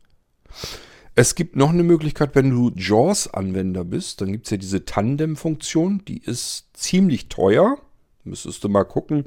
[1.17, 6.03] Es gibt noch eine Möglichkeit, wenn du JAWS-Anwender bist, dann gibt es ja diese Tandem-Funktion,
[6.05, 7.77] die ist ziemlich teuer.
[8.25, 9.25] Müsstest du mal gucken,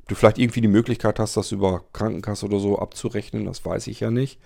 [0.00, 3.86] ob du vielleicht irgendwie die Möglichkeit hast, das über Krankenkasse oder so abzurechnen, das weiß
[3.86, 4.38] ich ja nicht.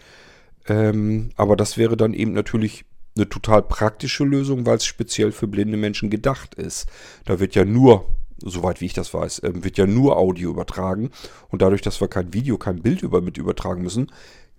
[0.68, 2.84] Ähm, aber das wäre dann eben natürlich
[3.16, 6.86] eine total praktische Lösung, weil es speziell für blinde Menschen gedacht ist.
[7.24, 8.06] Da wird ja nur,
[8.38, 11.10] soweit wie ich das weiß, ähm, wird ja nur Audio übertragen.
[11.48, 14.12] Und dadurch, dass wir kein Video, kein Bild über, mit übertragen müssen,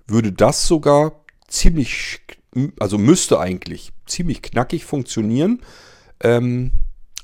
[0.05, 2.21] würde das sogar ziemlich,
[2.79, 5.61] also müsste eigentlich ziemlich knackig funktionieren.
[6.21, 6.71] Ähm,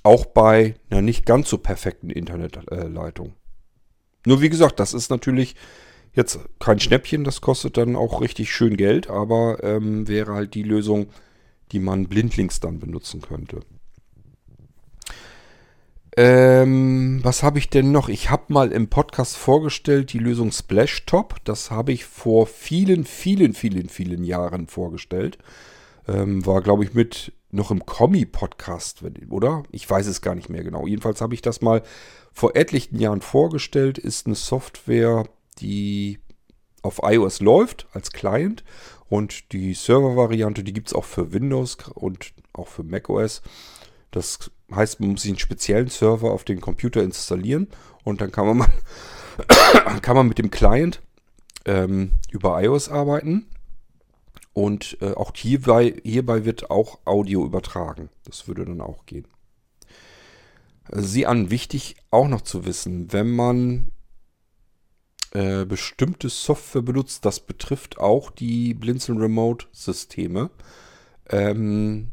[0.03, 3.33] auch bei einer nicht ganz so perfekten Internetleitung.
[4.25, 5.55] Nur wie gesagt, das ist natürlich
[6.13, 10.63] Jetzt kein Schnäppchen, das kostet dann auch richtig schön Geld, aber ähm, wäre halt die
[10.63, 11.07] Lösung,
[11.71, 13.61] die man blindlings dann benutzen könnte.
[16.17, 18.09] Ähm, was habe ich denn noch?
[18.09, 21.35] Ich habe mal im Podcast vorgestellt die Lösung Splashtop.
[21.45, 25.37] Das habe ich vor vielen, vielen, vielen, vielen Jahren vorgestellt.
[26.07, 29.63] Ähm, war, glaube ich, mit noch im Kommi-Podcast, oder?
[29.71, 30.85] Ich weiß es gar nicht mehr genau.
[30.85, 31.81] Jedenfalls habe ich das mal
[32.33, 33.97] vor etlichen Jahren vorgestellt.
[33.97, 35.25] Ist eine Software,
[35.59, 36.19] die
[36.81, 38.63] auf iOS läuft als Client
[39.09, 43.41] und die Server-Variante, die gibt es auch für Windows und auch für macOS.
[44.09, 47.67] Das heißt, man muss sich einen speziellen Server auf den Computer installieren
[48.03, 48.71] und dann kann man, mal
[50.01, 51.01] kann man mit dem Client
[51.65, 53.47] ähm, über iOS arbeiten.
[54.53, 58.09] Und äh, auch hierbei, hierbei wird auch Audio übertragen.
[58.25, 59.25] Das würde dann auch gehen.
[60.91, 63.91] Sie an, wichtig auch noch zu wissen, wenn man
[65.31, 67.23] äh, bestimmte Software benutzt.
[67.23, 70.49] Das betrifft auch die Blinzeln Remote Systeme.
[71.29, 72.11] Ähm,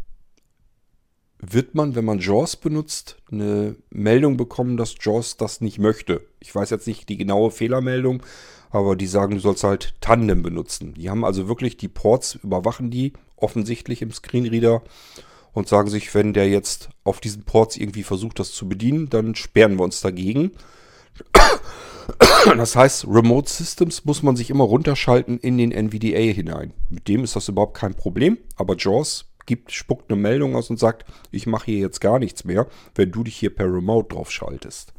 [1.40, 6.22] wird man, wenn man JAWS benutzt, eine Meldung bekommen, dass JAWS das nicht möchte.
[6.40, 8.22] Ich weiß jetzt nicht die genaue Fehlermeldung,
[8.70, 10.94] aber die sagen, du sollst halt Tandem benutzen.
[10.94, 14.82] Die haben also wirklich die Ports, überwachen die offensichtlich im Screenreader
[15.52, 19.34] und sagen sich, wenn der jetzt auf diesen Ports irgendwie versucht, das zu bedienen, dann
[19.34, 20.52] sperren wir uns dagegen.
[22.56, 26.72] Das heißt, Remote Systems muss man sich immer runterschalten in den NVDA hinein.
[26.88, 30.78] Mit dem ist das überhaupt kein Problem, aber JAWS gibt, spuckt eine Meldung aus und
[30.78, 34.30] sagt, ich mache hier jetzt gar nichts mehr, wenn du dich hier per Remote drauf
[34.30, 34.92] schaltest.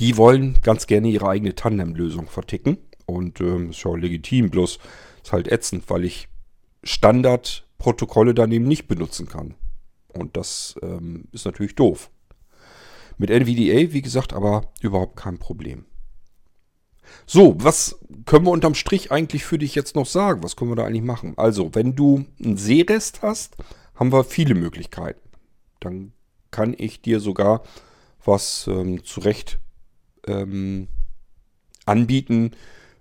[0.00, 4.78] Die wollen ganz gerne ihre eigene Tandem-Lösung verticken und ähm, ist ja legitim, bloß
[5.22, 6.28] ist halt ätzend, weil ich
[6.82, 9.54] Standardprotokolle daneben nicht benutzen kann.
[10.12, 12.10] Und das ähm, ist natürlich doof.
[13.18, 15.84] Mit NVDA, wie gesagt, aber überhaupt kein Problem.
[17.26, 20.42] So, was können wir unterm Strich eigentlich für dich jetzt noch sagen?
[20.42, 21.34] Was können wir da eigentlich machen?
[21.36, 23.56] Also, wenn du einen Seerest hast,
[23.94, 25.20] haben wir viele Möglichkeiten.
[25.80, 26.12] Dann
[26.50, 27.62] kann ich dir sogar
[28.24, 29.58] was ähm, zurecht
[30.26, 30.88] ähm,
[31.84, 32.52] anbieten,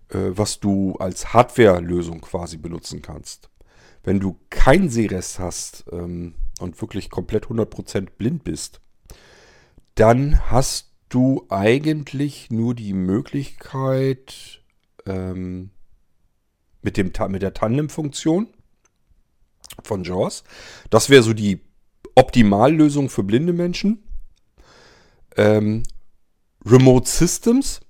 [0.09, 3.49] äh, was du als Hardware-Lösung quasi benutzen kannst.
[4.03, 8.81] Wenn du keinen Seerest hast ähm, und wirklich komplett 100% blind bist,
[9.95, 14.61] dann hast du eigentlich nur die Möglichkeit
[15.05, 15.69] ähm,
[16.81, 18.47] mit, dem, mit der Tandem-Funktion
[19.83, 20.43] von JAWS.
[20.89, 21.61] Das wäre so die
[22.15, 24.03] Optimallösung für blinde Menschen.
[25.37, 25.83] Ähm,
[26.65, 27.81] Remote Systems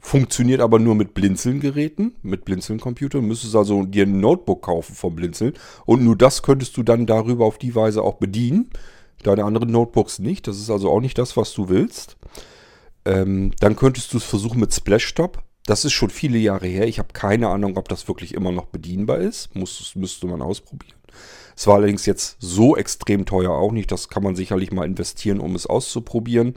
[0.00, 3.24] funktioniert aber nur mit Blinzeln-Geräten, mit Blinzeln-Computern.
[3.24, 5.54] Müsstest also dir ein Notebook kaufen vom Blinzeln.
[5.86, 8.70] Und nur das könntest du dann darüber auf die Weise auch bedienen.
[9.26, 10.46] Deine anderen Notebooks nicht.
[10.46, 12.16] Das ist also auch nicht das, was du willst.
[13.04, 15.42] Ähm, dann könntest du es versuchen mit Splashtop.
[15.66, 16.86] Das ist schon viele Jahre her.
[16.86, 19.54] Ich habe keine Ahnung, ob das wirklich immer noch bedienbar ist.
[19.54, 20.98] Muss, müsste man ausprobieren.
[21.56, 23.90] Es war allerdings jetzt so extrem teuer auch nicht.
[23.92, 26.54] Das kann man sicherlich mal investieren, um es auszuprobieren.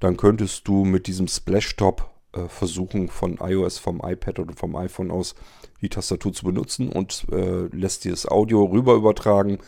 [0.00, 5.10] Dann könntest du mit diesem Splashtop äh, versuchen, von iOS, vom iPad oder vom iPhone
[5.10, 5.34] aus
[5.80, 9.58] die Tastatur zu benutzen und äh, lässt dir das Audio rüber übertragen.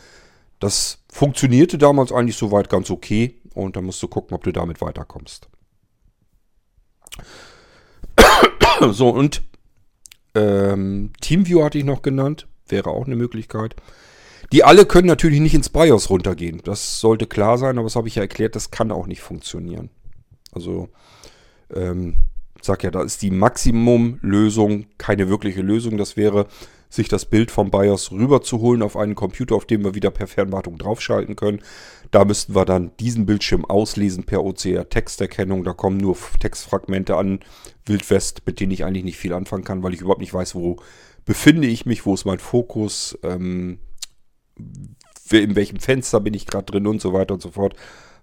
[0.61, 4.79] Das funktionierte damals eigentlich soweit ganz okay und dann musst du gucken, ob du damit
[4.79, 5.49] weiterkommst.
[8.91, 9.41] so, und
[10.35, 13.75] ähm, TeamViewer hatte ich noch genannt, wäre auch eine Möglichkeit.
[14.51, 16.61] Die alle können natürlich nicht ins BIOS runtergehen.
[16.63, 19.89] Das sollte klar sein, aber das habe ich ja erklärt, das kann auch nicht funktionieren.
[20.51, 20.89] Also,
[21.73, 22.17] ähm,
[22.61, 25.97] sag ja, da ist die Maximumlösung keine wirkliche Lösung.
[25.97, 26.45] Das wäre,
[26.91, 30.77] sich das Bild vom BIOS rüberzuholen auf einen Computer, auf dem wir wieder per Fernwartung
[30.77, 31.61] draufschalten können.
[32.11, 35.63] Da müssten wir dann diesen Bildschirm auslesen per OCR-Texterkennung.
[35.63, 37.39] Da kommen nur Textfragmente an,
[37.85, 40.77] Wildwest, mit denen ich eigentlich nicht viel anfangen kann, weil ich überhaupt nicht weiß, wo
[41.23, 43.79] befinde ich mich, wo ist mein Fokus, ähm,
[44.57, 47.73] in welchem Fenster bin ich gerade drin und so weiter und so fort.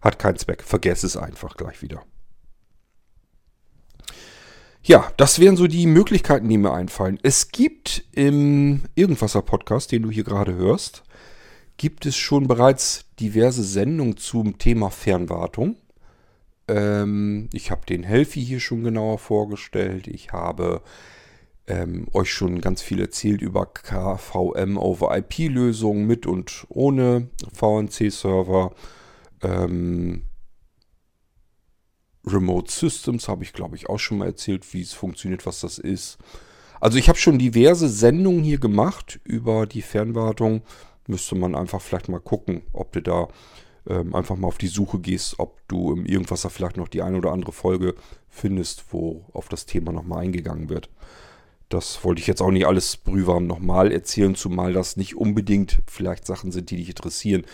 [0.03, 0.63] Hat keinen Zweck.
[0.63, 2.03] Vergess es einfach gleich wieder.
[4.83, 7.19] Ja, das wären so die Möglichkeiten, die mir einfallen.
[7.23, 11.03] Es gibt im Irgendwasser-Podcast, den du hier gerade hörst,
[11.77, 15.77] gibt es schon bereits diverse Sendungen zum Thema Fernwartung.
[16.69, 20.07] Ähm, ich habe den Helfi hier schon genauer vorgestellt.
[20.07, 20.83] Ich habe
[21.67, 28.73] ähm, euch schon ganz viel erzählt über KVM over IP-Lösungen mit und ohne VNC-Server.
[29.43, 30.23] Ähm,
[32.33, 35.79] Remote Systems habe ich, glaube ich, auch schon mal erzählt, wie es funktioniert, was das
[35.79, 36.19] ist.
[36.81, 40.63] Also ich habe schon diverse Sendungen hier gemacht über die Fernwartung.
[41.07, 43.29] Müsste man einfach vielleicht mal gucken, ob du da
[43.89, 47.17] ähm, einfach mal auf die Suche gehst, ob du im Irgendwas vielleicht noch die eine
[47.17, 47.95] oder andere Folge
[48.29, 50.91] findest, wo auf das Thema nochmal eingegangen wird.
[51.69, 56.27] Das wollte ich jetzt auch nicht alles brühwarm nochmal erzählen, zumal das nicht unbedingt vielleicht
[56.27, 57.45] Sachen sind, die dich interessieren.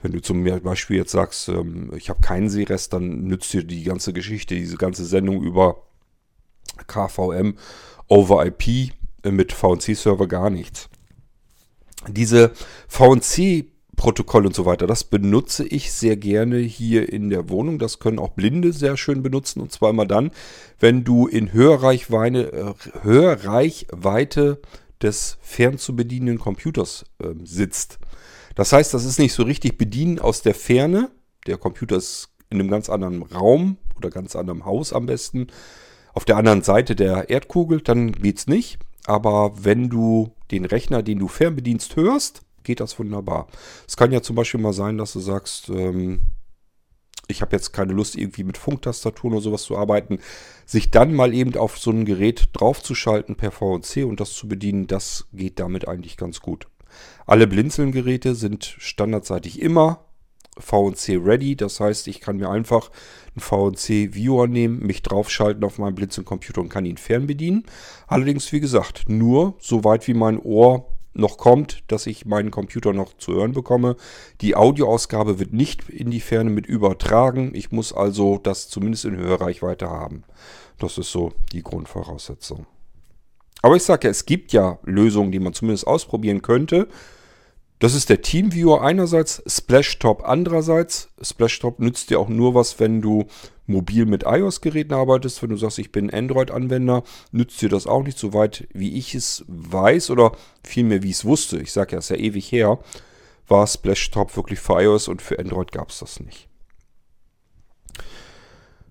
[0.00, 3.82] Wenn du zum Beispiel jetzt sagst, ähm, ich habe keinen Seerest, dann nützt dir die
[3.82, 5.82] ganze Geschichte, diese ganze Sendung über
[6.86, 7.56] KVM
[8.06, 10.88] over IP äh, mit VNC-Server gar nichts.
[12.08, 12.52] Diese
[12.86, 13.66] VNC
[13.98, 14.86] Protokoll und so weiter.
[14.86, 17.80] Das benutze ich sehr gerne hier in der Wohnung.
[17.80, 19.60] Das können auch Blinde sehr schön benutzen.
[19.60, 20.30] Und zwar immer dann,
[20.78, 24.60] wenn du in Hörreichweite, äh, Hörreichweite
[25.02, 27.98] des fern zu bedienenden Computers äh, sitzt.
[28.58, 31.12] Das heißt, das ist nicht so richtig bedienen aus der Ferne.
[31.46, 35.46] Der Computer ist in einem ganz anderen Raum oder ganz anderem Haus am besten.
[36.12, 38.80] Auf der anderen Seite der Erdkugel, dann geht es nicht.
[39.06, 43.46] Aber wenn du den Rechner, den du fernbedienst, hörst, geht das wunderbar.
[43.86, 46.22] Es kann ja zum Beispiel mal sein, dass du sagst, ähm,
[47.28, 50.18] ich habe jetzt keine Lust, irgendwie mit Funktastaturen oder sowas zu arbeiten,
[50.66, 54.88] sich dann mal eben auf so ein Gerät draufzuschalten per VNC und das zu bedienen,
[54.88, 56.66] das geht damit eigentlich ganz gut.
[57.26, 60.04] Alle Blinzeln-Geräte sind standardseitig immer
[60.58, 61.56] VNC ready.
[61.56, 62.90] Das heißt, ich kann mir einfach
[63.34, 67.64] einen VNC Viewer nehmen, mich draufschalten auf meinen Blinzeln-Computer und kann ihn fernbedienen.
[68.06, 72.92] Allerdings, wie gesagt, nur so weit wie mein Ohr noch kommt, dass ich meinen Computer
[72.92, 73.96] noch zu hören bekomme.
[74.40, 77.54] Die Audioausgabe wird nicht in die Ferne mit übertragen.
[77.54, 80.22] Ich muss also das zumindest in Hörreichweite haben.
[80.78, 82.66] Das ist so die Grundvoraussetzung.
[83.62, 86.88] Aber ich sage ja, es gibt ja Lösungen, die man zumindest ausprobieren könnte.
[87.80, 91.10] Das ist der TeamViewer einerseits, Splashtop andererseits.
[91.22, 93.26] Splashtop nützt dir auch nur was, wenn du
[93.66, 95.42] mobil mit iOS-Geräten arbeitest.
[95.42, 99.14] Wenn du sagst, ich bin Android-Anwender, nützt dir das auch nicht so weit, wie ich
[99.14, 100.32] es weiß oder
[100.64, 101.58] vielmehr, wie ich es wusste.
[101.58, 102.78] Ich sage ja, es ist ja ewig her,
[103.46, 106.48] war Splashtop wirklich für iOS und für Android gab es das nicht.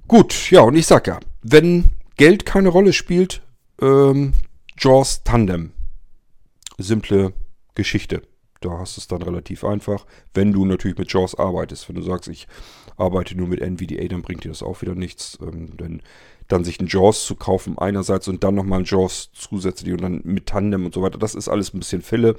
[0.08, 3.42] Gut, ja, und ich sage ja, wenn Geld keine Rolle spielt,
[3.82, 4.34] ähm,
[4.78, 5.72] Jaws Tandem.
[6.78, 7.34] Simple
[7.74, 8.22] Geschichte.
[8.62, 11.90] Da hast du es dann relativ einfach, wenn du natürlich mit JAWS arbeitest.
[11.90, 12.48] Wenn du sagst, ich
[12.96, 15.38] arbeite nur mit NVDA, dann bringt dir das auch wieder nichts.
[15.42, 16.02] Ähm, denn
[16.48, 20.22] dann sich ein JAWS zu kaufen einerseits und dann nochmal ein JAWS zusätzlich und dann
[20.24, 22.36] mit Tandem und so weiter, das ist alles ein bisschen Fälle.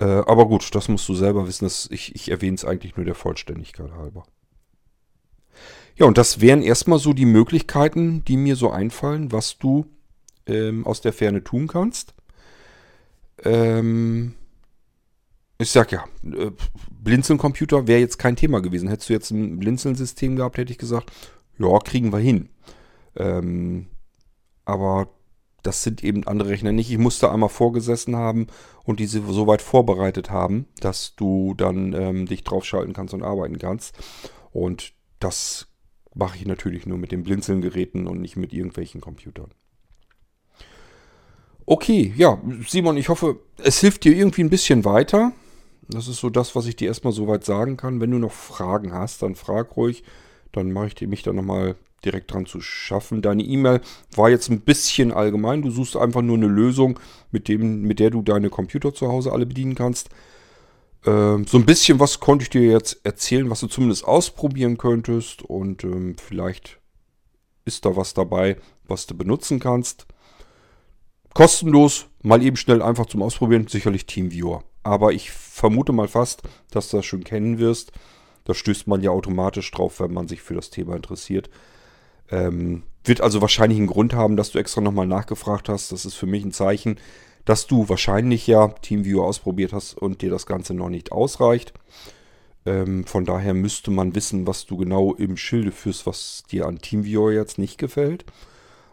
[0.00, 1.64] Äh, aber gut, das musst du selber wissen.
[1.64, 4.24] Dass ich, ich erwähne es eigentlich nur der Vollständigkeit halber.
[5.96, 9.86] Ja, und das wären erstmal so die Möglichkeiten, die mir so einfallen, was du
[10.50, 12.14] ähm, aus der Ferne tun kannst.
[13.44, 14.34] Ähm,
[15.58, 16.50] ich sag ja, äh,
[16.90, 18.88] Blinzeln-Computer wäre jetzt kein Thema gewesen.
[18.88, 21.12] Hättest du jetzt ein Blinzeln-System gehabt, hätte ich gesagt,
[21.58, 22.48] ja, kriegen wir hin.
[23.16, 23.86] Ähm,
[24.64, 25.08] aber
[25.62, 26.90] das sind eben andere Rechner nicht.
[26.90, 28.46] Ich musste einmal vorgesessen haben
[28.84, 33.58] und diese so weit vorbereitet haben, dass du dann ähm, dich draufschalten kannst und arbeiten
[33.58, 33.94] kannst.
[34.52, 35.68] Und das
[36.14, 39.50] mache ich natürlich nur mit den Blinzeln-Geräten und nicht mit irgendwelchen Computern.
[41.70, 45.30] Okay, ja, Simon, ich hoffe, es hilft dir irgendwie ein bisschen weiter.
[45.86, 48.00] Das ist so das, was ich dir erstmal soweit sagen kann.
[48.00, 50.02] Wenn du noch Fragen hast, dann frag ruhig.
[50.50, 53.22] Dann mache ich mich da nochmal direkt dran zu schaffen.
[53.22, 53.82] Deine E-Mail
[54.16, 55.62] war jetzt ein bisschen allgemein.
[55.62, 56.98] Du suchst einfach nur eine Lösung,
[57.30, 60.08] mit, dem, mit der du deine Computer zu Hause alle bedienen kannst.
[61.06, 65.42] Ähm, so ein bisschen was konnte ich dir jetzt erzählen, was du zumindest ausprobieren könntest.
[65.42, 66.80] Und ähm, vielleicht
[67.64, 68.56] ist da was dabei,
[68.88, 70.08] was du benutzen kannst.
[71.34, 74.64] Kostenlos, mal eben schnell einfach zum Ausprobieren, sicherlich TeamViewer.
[74.82, 77.92] Aber ich vermute mal fast, dass du das schon kennen wirst.
[78.44, 81.50] Da stößt man ja automatisch drauf, wenn man sich für das Thema interessiert.
[82.30, 85.92] Ähm, wird also wahrscheinlich einen Grund haben, dass du extra nochmal nachgefragt hast.
[85.92, 86.98] Das ist für mich ein Zeichen,
[87.44, 91.72] dass du wahrscheinlich ja TeamViewer ausprobiert hast und dir das Ganze noch nicht ausreicht.
[92.66, 96.78] Ähm, von daher müsste man wissen, was du genau im Schilde führst, was dir an
[96.78, 98.24] TeamViewer jetzt nicht gefällt.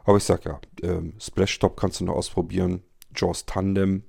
[0.07, 2.81] Aber ich sag ja, ähm, Splashtop kannst du noch ausprobieren,
[3.13, 4.03] JAWS Tandem.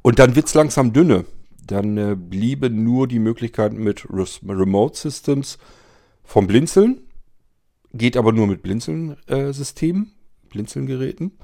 [0.00, 1.26] Und dann wird es langsam dünne.
[1.62, 5.58] Dann äh, bliebe nur die Möglichkeit mit Remote Systems
[6.24, 7.02] vom Blinzeln.
[7.92, 11.36] Geht aber nur mit Blinzeln-Systemen, äh, Blinzeln-Geräten.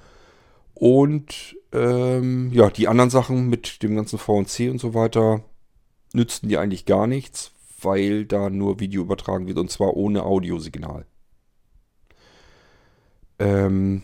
[0.72, 5.44] Und ähm, ja, die anderen Sachen mit dem ganzen VNC und so weiter
[6.14, 11.04] nützten die eigentlich gar nichts, weil da nur Video übertragen wird und zwar ohne Audiosignal.
[13.38, 14.02] Ähm,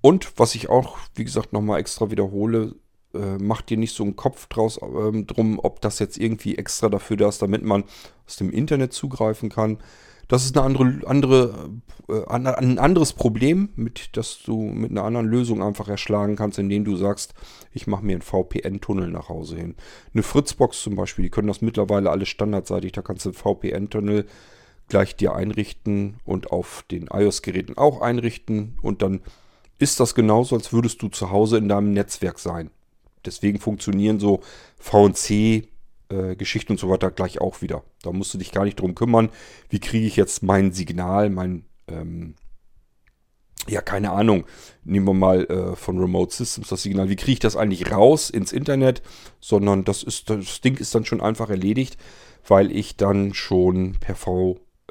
[0.00, 2.74] und was ich auch, wie gesagt, nochmal extra wiederhole,
[3.14, 6.88] äh, macht dir nicht so einen Kopf draus ähm, drum, ob das jetzt irgendwie extra
[6.88, 7.84] dafür da ist, damit man
[8.26, 9.78] aus dem Internet zugreifen kann.
[10.28, 11.70] Das ist eine andere, andere,
[12.08, 16.84] äh, ein anderes Problem, mit das du mit einer anderen Lösung einfach erschlagen kannst, indem
[16.84, 17.34] du sagst,
[17.72, 19.74] ich mache mir einen VPN-Tunnel nach Hause hin.
[20.14, 24.26] Eine Fritzbox zum Beispiel, die können das mittlerweile alle standardseitig, da kannst du einen VPN-Tunnel
[24.92, 29.22] gleich dir einrichten und auf den iOS-Geräten auch einrichten und dann
[29.78, 32.70] ist das genauso, als würdest du zu Hause in deinem Netzwerk sein.
[33.24, 34.42] Deswegen funktionieren so
[34.78, 35.30] VNC
[36.10, 37.84] äh, Geschichten und so weiter gleich auch wieder.
[38.02, 39.30] Da musst du dich gar nicht drum kümmern,
[39.70, 42.34] wie kriege ich jetzt mein Signal, mein, ähm,
[43.66, 44.44] ja, keine Ahnung,
[44.84, 48.28] nehmen wir mal äh, von Remote Systems das Signal, wie kriege ich das eigentlich raus
[48.28, 49.00] ins Internet,
[49.40, 51.96] sondern das ist, das Ding ist dann schon einfach erledigt,
[52.46, 54.16] weil ich dann schon per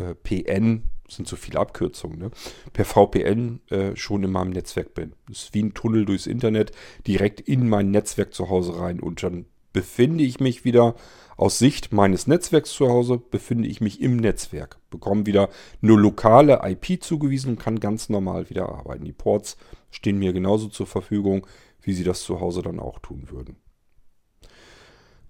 [0.02, 2.32] VPN sind so viele Abkürzungen, ne?
[2.74, 5.14] per VPN äh, schon in meinem Netzwerk bin.
[5.28, 6.72] Das ist wie ein Tunnel durchs Internet,
[7.06, 10.95] direkt in mein Netzwerk zu Hause rein und dann befinde ich mich wieder
[11.38, 15.49] aus Sicht meines Netzwerks zu Hause, befinde ich mich im Netzwerk, bekomme wieder
[15.82, 19.06] eine lokale IP zugewiesen und kann ganz normal wieder arbeiten.
[19.06, 19.58] Die Ports
[19.89, 21.47] stehen mir genauso zur Verfügung,
[21.82, 23.56] wie sie das zu Hause dann auch tun würden.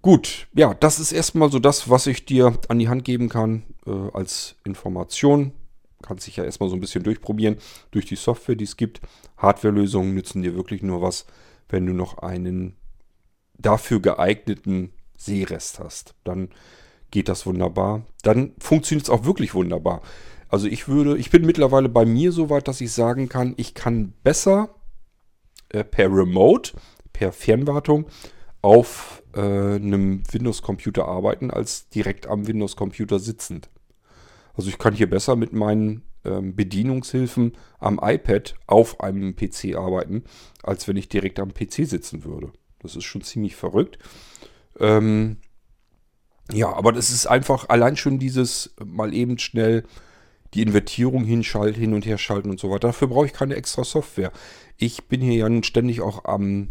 [0.02, 3.62] Gut, ja, das ist erstmal so das, was ich dir an die Hand geben kann
[3.86, 5.52] äh, als Information.
[6.02, 7.58] Kannst dich ja erstmal so ein bisschen durchprobieren
[7.92, 9.00] durch die Software, die es gibt.
[9.36, 11.24] Hardwarelösungen nützen dir wirklich nur was,
[11.68, 12.76] wenn du noch einen
[13.56, 16.16] dafür geeigneten Seerest hast.
[16.24, 16.48] Dann
[17.12, 18.04] geht das wunderbar.
[18.22, 20.02] Dann funktioniert es auch wirklich wunderbar.
[20.48, 23.74] Also ich würde, ich bin mittlerweile bei mir so weit, dass ich sagen kann, ich
[23.74, 24.74] kann besser
[25.68, 26.72] äh, per Remote,
[27.12, 28.06] per Fernwartung
[28.62, 33.68] auf äh, einem Windows-Computer arbeiten, als direkt am Windows-Computer sitzend.
[34.54, 40.24] Also ich kann hier besser mit meinen ähm, Bedienungshilfen am iPad auf einem PC arbeiten,
[40.62, 42.52] als wenn ich direkt am PC sitzen würde.
[42.80, 43.98] Das ist schon ziemlich verrückt.
[44.78, 45.38] Ähm,
[46.52, 49.84] ja, aber das ist einfach allein schon dieses mal eben schnell
[50.54, 52.88] die Invertierung hinschalten, hin und her schalten und so weiter.
[52.88, 54.32] Dafür brauche ich keine extra Software.
[54.76, 56.68] Ich bin hier ja nun ständig auch am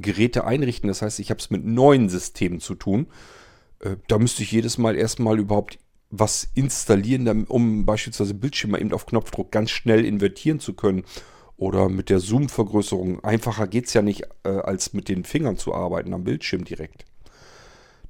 [0.00, 0.88] Geräte einrichten.
[0.88, 3.06] Das heißt, ich habe es mit neuen Systemen zu tun.
[3.80, 5.78] Äh, da müsste ich jedes Mal erstmal überhaupt
[6.10, 11.04] was installieren, um beispielsweise Bildschirme eben auf Knopfdruck ganz schnell invertieren zu können
[11.56, 13.24] oder mit der Zoom-Vergrößerung.
[13.24, 17.04] Einfacher geht es ja nicht, äh, als mit den Fingern zu arbeiten am Bildschirm direkt.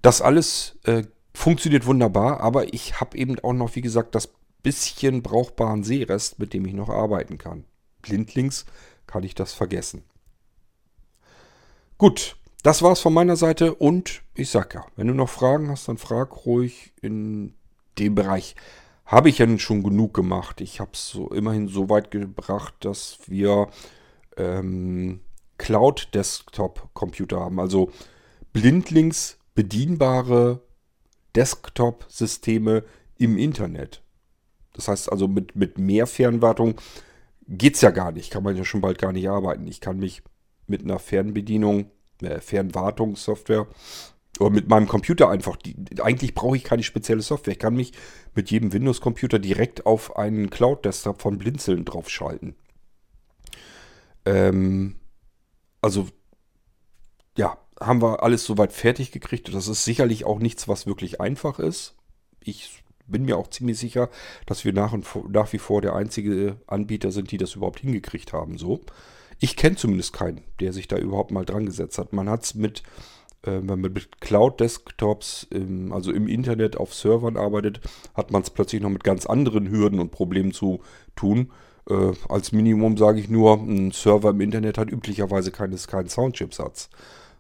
[0.03, 4.28] Das alles äh, funktioniert wunderbar, aber ich habe eben auch noch, wie gesagt, das
[4.66, 7.64] bisschen brauchbaren Sehrest, mit dem ich noch arbeiten kann.
[8.03, 8.66] Blindlings
[9.07, 10.03] kann ich das vergessen.
[11.99, 15.89] Gut, das war's von meiner Seite und ich sag ja, wenn du noch Fragen hast,
[15.89, 17.55] dann frag ruhig in
[17.99, 18.55] dem Bereich
[19.07, 20.61] habe ich ja nun schon genug gemacht.
[20.61, 23.69] Ich habe es so immerhin so weit gebracht, dass wir
[24.37, 25.21] ähm,
[25.59, 27.61] Cloud-Desktop-Computer haben.
[27.61, 27.91] Also
[28.53, 30.61] blindlings bedienbare
[31.35, 32.85] Desktop-Systeme
[33.17, 34.03] im Internet.
[34.75, 36.75] Das heißt also mit, mit mehr Fernwartung
[37.49, 38.31] geht es ja gar nicht.
[38.31, 39.67] Kann man ja schon bald gar nicht arbeiten.
[39.67, 40.23] Ich kann mich
[40.67, 41.91] mit einer Fernbedienung,
[42.23, 43.67] äh, Fernwartungssoftware
[44.39, 47.53] oder mit meinem Computer einfach, die, eigentlich brauche ich keine spezielle Software.
[47.53, 47.93] Ich kann mich
[48.35, 52.55] mit jedem Windows-Computer direkt auf einen Cloud-Desktop von Blinzeln draufschalten.
[54.25, 54.97] Ähm,
[55.81, 56.09] also,
[57.39, 59.53] ja, haben wir alles soweit fertig gekriegt.
[59.55, 61.95] Das ist sicherlich auch nichts, was wirklich einfach ist.
[62.41, 64.11] Ich bin mir auch ziemlich sicher,
[64.47, 68.33] dass wir nach, und nach wie vor der einzige Anbieter sind, die das überhaupt hingekriegt
[68.33, 68.59] haben.
[68.59, 68.81] So.
[69.39, 72.12] Ich kenne zumindest keinen, der sich da überhaupt mal dran gesetzt hat.
[72.12, 72.82] Man hat es mit,
[73.43, 75.49] äh, wenn man mit Cloud-Desktops,
[75.91, 77.80] also im Internet auf Servern arbeitet,
[78.14, 80.80] hat man es plötzlich noch mit ganz anderen Hürden und Problemen zu
[81.14, 81.53] tun.
[81.89, 86.91] Äh, als Minimum sage ich nur, ein Server im Internet hat üblicherweise keines, keinen Soundchipsatz.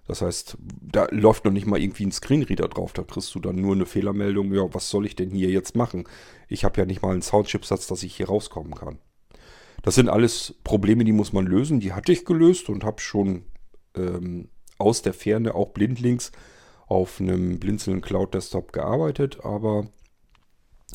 [0.06, 2.92] Das heißt, da läuft noch nicht mal irgendwie ein Screenreader drauf.
[2.92, 4.52] Da kriegst du dann nur eine Fehlermeldung.
[4.54, 6.04] Ja, was soll ich denn hier jetzt machen?
[6.48, 8.98] Ich habe ja nicht mal einen Soundchipsatz, dass ich hier rauskommen kann.
[9.86, 11.78] Das sind alles Probleme, die muss man lösen.
[11.78, 13.44] Die hatte ich gelöst und habe schon
[13.94, 16.32] ähm, aus der Ferne auch blindlings
[16.88, 19.44] auf einem Blinzeln Cloud Desktop gearbeitet.
[19.44, 19.86] Aber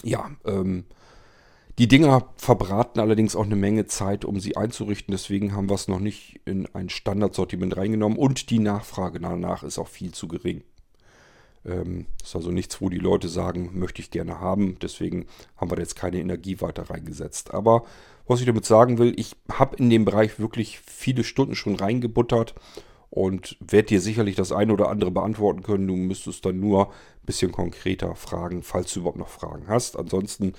[0.04, 0.84] ja, ähm,
[1.80, 5.14] die Dinger verbraten allerdings auch eine Menge Zeit, um sie einzurichten.
[5.14, 8.18] Deswegen haben wir es noch nicht in ein Standardsortiment reingenommen.
[8.18, 10.66] Und die Nachfrage danach ist auch viel zu gering.
[11.66, 14.78] Ähm, ist also nichts, wo die Leute sagen, möchte ich gerne haben.
[14.82, 15.26] Deswegen
[15.58, 17.54] haben wir jetzt keine Energie weiter reingesetzt.
[17.54, 17.86] Aber
[18.28, 22.56] was ich damit sagen will, ich habe in dem Bereich wirklich viele Stunden schon reingebuttert
[23.10, 25.88] und werde dir sicherlich das eine oder andere beantworten können.
[25.88, 29.98] Du müsstest dann nur ein bisschen konkreter fragen, falls du überhaupt noch Fragen hast.
[29.98, 30.54] Ansonsten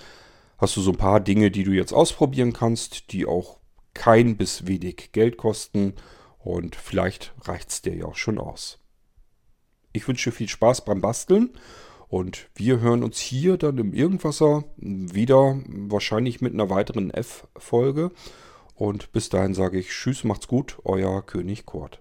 [0.58, 3.58] hast du so ein paar Dinge, die du jetzt ausprobieren kannst, die auch
[3.94, 5.94] kein bis wenig Geld kosten
[6.38, 8.81] und vielleicht reicht es dir ja auch schon aus.
[9.92, 11.50] Ich wünsche viel Spaß beim Basteln
[12.08, 18.10] und wir hören uns hier dann im Irgendwasser wieder, wahrscheinlich mit einer weiteren F-Folge.
[18.74, 22.00] Und bis dahin sage ich Tschüss, macht's gut, euer König Kurt.